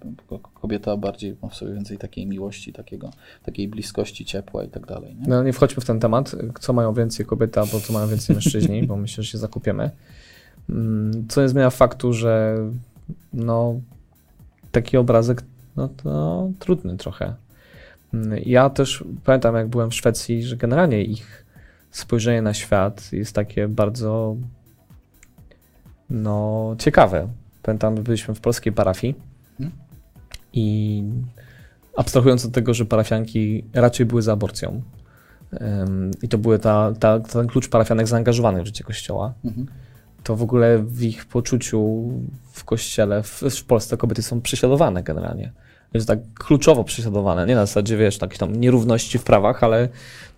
[0.54, 3.10] kobieta bardziej ma w sobie więcej takiej miłości, takiego,
[3.42, 5.28] takiej bliskości, ciepła i tak dalej, nie?
[5.28, 8.82] No nie wchodźmy w ten temat, co mają więcej kobiety, albo co mają więcej mężczyźni,
[8.86, 9.90] bo myślę, że się zakupiemy.
[10.70, 12.56] Mm, co nie zmienia faktu, że
[13.32, 13.80] no
[14.72, 15.42] taki obrazek,
[15.76, 17.34] no to trudny trochę.
[18.14, 21.41] Mm, ja też pamiętam, jak byłem w Szwecji, że generalnie ich
[21.92, 24.36] spojrzenie na świat jest takie bardzo
[26.10, 27.28] no, ciekawe.
[27.62, 29.14] Pamiętam, byliśmy w polskiej parafii
[29.58, 29.76] hmm?
[30.52, 31.04] i
[31.96, 34.82] abstrahując od tego, że parafianki raczej były za aborcją
[35.60, 39.66] um, i to był ta, ta, ten klucz parafianek zaangażowanych w życie Kościoła, mhm.
[40.22, 42.10] to w ogóle w ich poczuciu
[42.52, 45.52] w Kościele, w, w Polsce kobiety są prześladowane generalnie
[45.94, 47.46] jest tak kluczowo prześladowane.
[47.46, 49.88] Nie na zasadzie, wiesz, takich tam nierówności w prawach, ale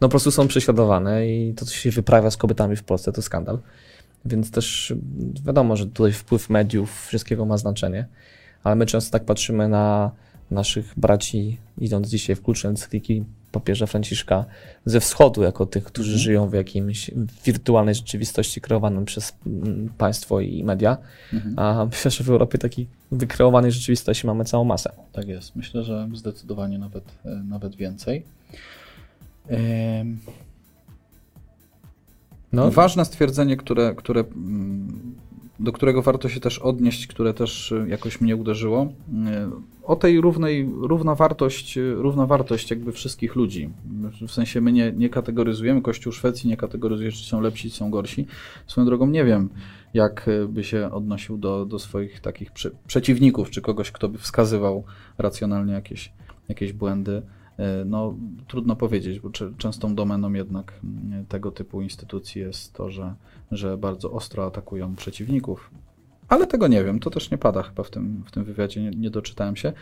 [0.00, 3.22] no po prostu są prześladowane i to, co się wyprawia z kobietami w Polsce, to
[3.22, 3.58] skandal.
[4.24, 4.94] Więc też
[5.44, 8.06] wiadomo, że tutaj wpływ mediów, wszystkiego ma znaczenie,
[8.64, 10.10] ale my często tak patrzymy na
[10.50, 13.24] naszych braci, idąc dzisiaj w klucze encykliki
[13.54, 14.44] papieża Franciszka
[14.84, 16.22] ze wschodu, jako tych, którzy mhm.
[16.22, 17.10] żyją w jakimś
[17.44, 20.96] wirtualnej rzeczywistości kreowanym przez mm, państwo i media.
[21.32, 21.58] Mhm.
[21.58, 24.92] A myślę, że w Europie takiej wykreowanej rzeczywistości mamy całą masę.
[25.12, 25.56] Tak jest.
[25.56, 28.24] Myślę, że zdecydowanie nawet, e, nawet więcej.
[32.52, 32.70] No.
[32.70, 35.14] Ważne stwierdzenie, które, które mm,
[35.60, 38.82] do którego warto się też odnieść, które też y, jakoś mnie uderzyło.
[38.82, 43.70] Y, o tej równej, równa wartość, y, równa wartość jakby wszystkich ludzi.
[44.28, 47.90] W sensie my nie, nie kategoryzujemy, Kościół Szwecji nie kategoryzuje, czy są lepsi, czy są
[47.90, 48.26] gorsi.
[48.66, 49.48] Swoją drogą nie wiem,
[49.94, 54.84] jak by się odnosił do, do swoich takich prze, przeciwników, czy kogoś, kto by wskazywał
[55.18, 56.12] racjonalnie jakieś,
[56.48, 57.22] jakieś błędy.
[57.58, 58.14] E, no,
[58.48, 60.80] trudno powiedzieć, bo częstą domeną jednak
[61.28, 63.14] tego typu instytucji jest to, że,
[63.52, 65.70] że bardzo ostro atakują przeciwników.
[66.28, 68.90] Ale tego nie wiem, to też nie pada chyba w tym, w tym wywiadzie, nie,
[68.90, 69.72] nie doczytałem się.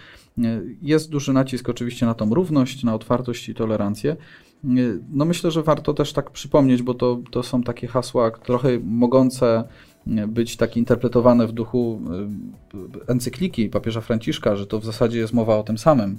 [0.82, 4.16] Jest duży nacisk oczywiście na tą równość, na otwartość i tolerancję.
[5.12, 9.64] No myślę, że warto też tak przypomnieć, bo to, to są takie hasła trochę mogące
[10.07, 12.00] być tak interpretowane w duchu
[12.74, 16.18] y, encykliki papieża Franciszka, że to w zasadzie jest mowa o tym samym.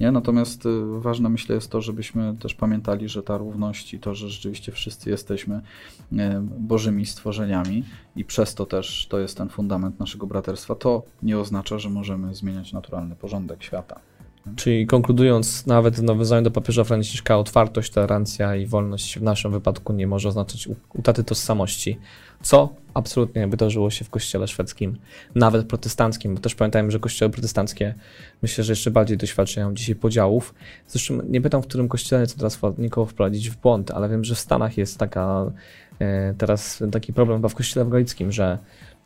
[0.00, 0.12] Nie?
[0.12, 4.28] Natomiast y, ważne myślę jest to, żebyśmy też pamiętali, że ta równość i to, że
[4.28, 5.60] rzeczywiście wszyscy jesteśmy
[6.12, 6.16] y,
[6.58, 7.84] bożymi stworzeniami
[8.16, 12.34] i przez to też to jest ten fundament naszego braterstwa, to nie oznacza, że możemy
[12.34, 14.00] zmieniać naturalny porządek świata.
[14.56, 19.92] Czyli konkludując, nawet w nawiązaniu do papieża Franciszka, otwartość, tolerancja i wolność w naszym wypadku
[19.92, 21.98] nie może oznaczać utaty tożsamości,
[22.42, 24.96] co absolutnie nie wydarzyło się w kościele szwedzkim,
[25.34, 27.94] nawet protestanckim, bo też pamiętajmy, że kościoły protestanckie
[28.42, 30.54] myślę, że jeszcze bardziej doświadczają dzisiaj podziałów.
[30.88, 34.34] Zresztą nie pytam, w którym kościele chcę teraz nikogo wprowadzić w błąd, ale wiem, że
[34.34, 35.52] w Stanach jest taka
[35.98, 38.58] e, teraz taki problem chyba w kościele ewangelickim, że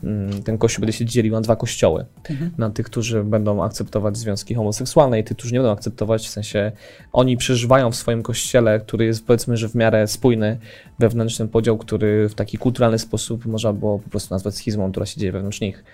[0.03, 2.05] Mm, ten kościół będzie się dzielił na dwa kościoły.
[2.30, 2.51] Mhm.
[2.59, 6.72] Na tych, którzy będą akceptować związki homoseksualne i tych, którzy nie będą akceptować, w sensie
[7.12, 10.59] oni przeżywają w swoim kościele, który jest powiedzmy, że w miarę spójny,
[10.99, 15.20] wewnętrzny podział, który w taki kulturalny sposób można było po prostu nazwać schizmą, która się
[15.20, 15.85] dzieje wewnątrz nich.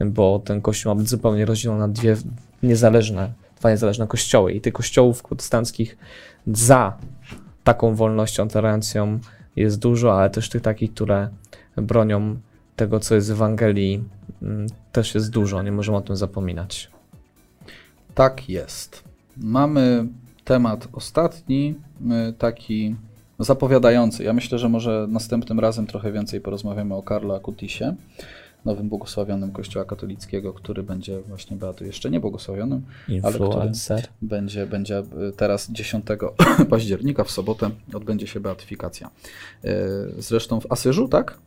[0.00, 2.16] Bo ten kościół ma być zupełnie rozdzielony na dwie
[2.62, 5.98] niezależne, dwa niezależne kościoły i tych kościołów protestanckich
[6.46, 6.96] za
[7.64, 9.18] taką wolnością, tolerancją
[9.56, 11.28] jest dużo, ale też tych takich, które
[11.76, 12.36] bronią
[12.76, 14.04] tego, co jest w Ewangelii,
[14.42, 16.90] mm, też jest dużo, nie możemy o tym zapominać.
[18.14, 19.04] Tak jest.
[19.36, 20.06] Mamy
[20.44, 21.74] temat ostatni,
[22.28, 22.96] y, taki
[23.38, 24.24] zapowiadający.
[24.24, 27.94] Ja myślę, że może następnym razem trochę więcej porozmawiamy o Karlo Akutisie,
[28.64, 33.96] nowym błogosławionym Kościoła katolickiego, który będzie właśnie beatu jeszcze nie błogosławionym, Influencer.
[33.96, 36.06] ale który będzie, będzie y, teraz 10
[36.70, 39.10] października w sobotę odbędzie się beatyfikacja.
[39.64, 39.68] Y,
[40.18, 41.38] Zresztą w Asyżu, tak?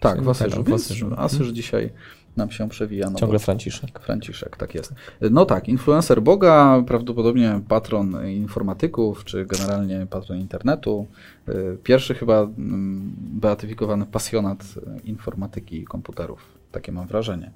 [0.00, 0.56] Tak, w Asyżu.
[0.56, 1.10] Tak, w Asyżu.
[1.16, 1.90] Asyż dzisiaj
[2.38, 3.10] nam się przewija.
[3.10, 3.98] No Ciągle Franciszek.
[3.98, 4.94] Franciszek, tak jest.
[5.30, 11.06] No tak, influencer Boga, prawdopodobnie patron informatyków, czy generalnie patron internetu.
[11.48, 16.40] Y, Pierwszy chyba mm, beatyfikowany pasjonat y, informatyki i komputerów.
[16.72, 17.50] Takie mam wrażenie.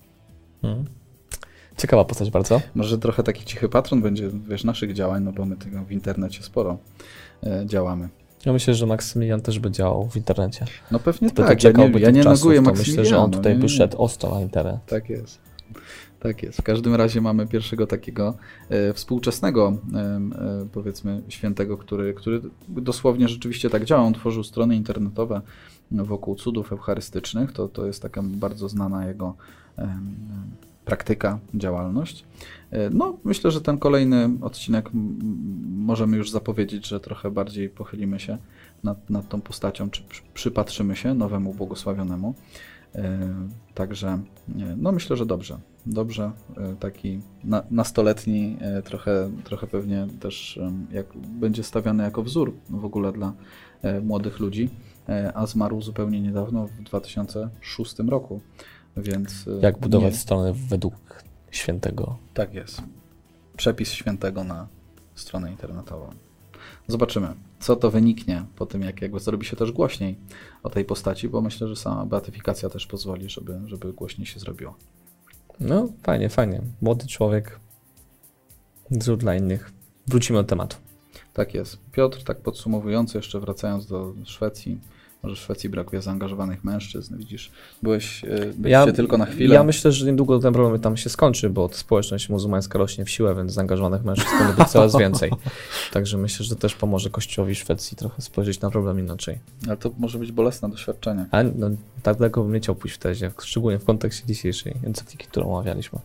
[0.63, 0.85] Mhm.
[1.77, 2.61] Ciekawa postać bardzo.
[2.75, 6.43] Może trochę taki cichy patron będzie, wiesz, naszych działań, no bo my tego w internecie
[6.43, 6.79] sporo
[7.45, 8.09] y, działamy.
[8.47, 10.65] Ja myślę, że Maksymilian też by działał w internecie.
[10.91, 13.55] No pewnie Gdyby tak, ja nie, ja nie neguję to myślę, że on Maksymiliana, tutaj
[13.55, 14.77] nie, by szedł ostro na internet.
[14.87, 15.39] Tak jest.
[16.21, 16.59] Tak jest.
[16.59, 18.35] W każdym razie mamy pierwszego takiego
[18.69, 24.03] e, współczesnego, em, e, powiedzmy, świętego, który, który dosłownie rzeczywiście tak działa.
[24.03, 25.41] On tworzył strony internetowe
[25.91, 27.53] wokół cudów eucharystycznych.
[27.53, 29.35] To, to jest taka bardzo znana jego
[30.85, 32.25] praktyka, działalność.
[32.71, 34.91] E, No, myślę, że ten kolejny odcinek
[35.77, 38.39] możemy już zapowiedzieć, że trochę bardziej pochylimy się
[38.85, 42.35] nad, nad tą postacią, czy przy- przypatrzymy się nowemu błogosławionemu.
[42.95, 43.19] E,
[43.75, 45.59] Także e, no myślę, że dobrze.
[45.87, 46.31] Dobrze,
[46.81, 50.61] taki na, nastoletni, trochę, trochę pewnie też
[50.93, 53.33] jak, będzie stawiany jako wzór w ogóle dla
[54.03, 54.71] młodych ludzi,
[55.35, 58.41] a zmarł zupełnie niedawno w 2006 roku.
[58.97, 60.95] Więc e, Jak budować nie- stronę według
[61.51, 62.17] świętego.
[62.35, 62.83] tak jest.
[63.57, 64.69] Przepis świętego na
[65.15, 66.11] stronę internetową.
[66.89, 70.17] Zobaczymy, co to wyniknie po tym, jak jakby zrobi się też głośniej
[70.63, 74.75] o tej postaci, bo myślę, że sama beatyfikacja też pozwoli, żeby, żeby głośniej się zrobiło.
[75.61, 76.61] No, fajnie, fajnie.
[76.83, 77.61] Młody człowiek.
[78.91, 79.73] Wzór dla innych.
[80.07, 80.77] Wrócimy do tematu.
[81.33, 81.79] Tak jest.
[81.93, 84.79] Piotr, tak podsumowująco, jeszcze wracając do Szwecji,
[85.23, 87.51] może w Szwecji brakuje zaangażowanych mężczyzn, widzisz,
[87.83, 89.55] byłeś, e, byliście tylko na chwilę.
[89.55, 93.35] Ja myślę, że niedługo ten problem tam się skończy, bo społeczność muzułmańska rośnie w siłę,
[93.35, 95.31] więc zaangażowanych mężczyzn będzie być coraz więcej.
[95.93, 99.39] Także myślę, że też pomoże Kościołowi Szwecji trochę spojrzeć na problem inaczej.
[99.67, 101.27] Ale to może być bolesne doświadczenie.
[101.31, 101.71] Ale no,
[102.03, 105.99] tak daleko bym nie chciał pójść w tezie, szczególnie w kontekście dzisiejszej encykliki, którą omawialiśmy.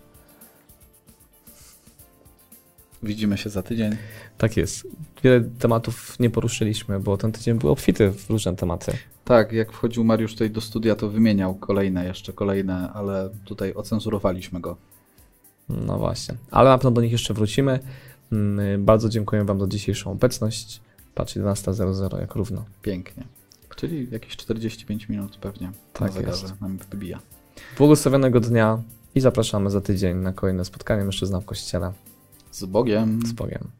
[3.07, 3.95] Widzimy się za tydzień.
[4.37, 4.87] Tak jest.
[5.23, 8.91] Wiele tematów nie poruszyliśmy, bo ten tydzień był obfity w różne tematy.
[9.25, 14.59] Tak, jak wchodził Mariusz tutaj do studia, to wymieniał kolejne, jeszcze kolejne, ale tutaj ocenzurowaliśmy
[14.59, 14.77] go.
[15.69, 16.35] No właśnie.
[16.51, 17.79] Ale na pewno do nich jeszcze wrócimy.
[18.31, 20.81] Mm, Bardzo dziękuję Wam za dzisiejszą obecność.
[21.15, 22.65] Patrz, 11.00 jak równo.
[22.81, 23.23] Pięknie.
[23.75, 26.61] Czyli jakieś 45 minut pewnie Tak na zegarze jest.
[26.61, 27.19] nam wybija.
[27.77, 28.81] Błogosławionego dnia
[29.15, 31.93] i zapraszamy za tydzień na kolejne spotkanie mężczyzna w kościele.
[32.57, 33.19] Z Bogiem.
[33.25, 33.71] Z Bogiem.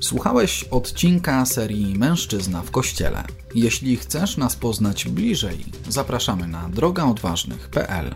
[0.00, 3.24] Słuchałeś odcinka serii Mężczyzna w Kościele.
[3.54, 8.14] Jeśli chcesz nas poznać bliżej, zapraszamy na drogaodważnych.pl.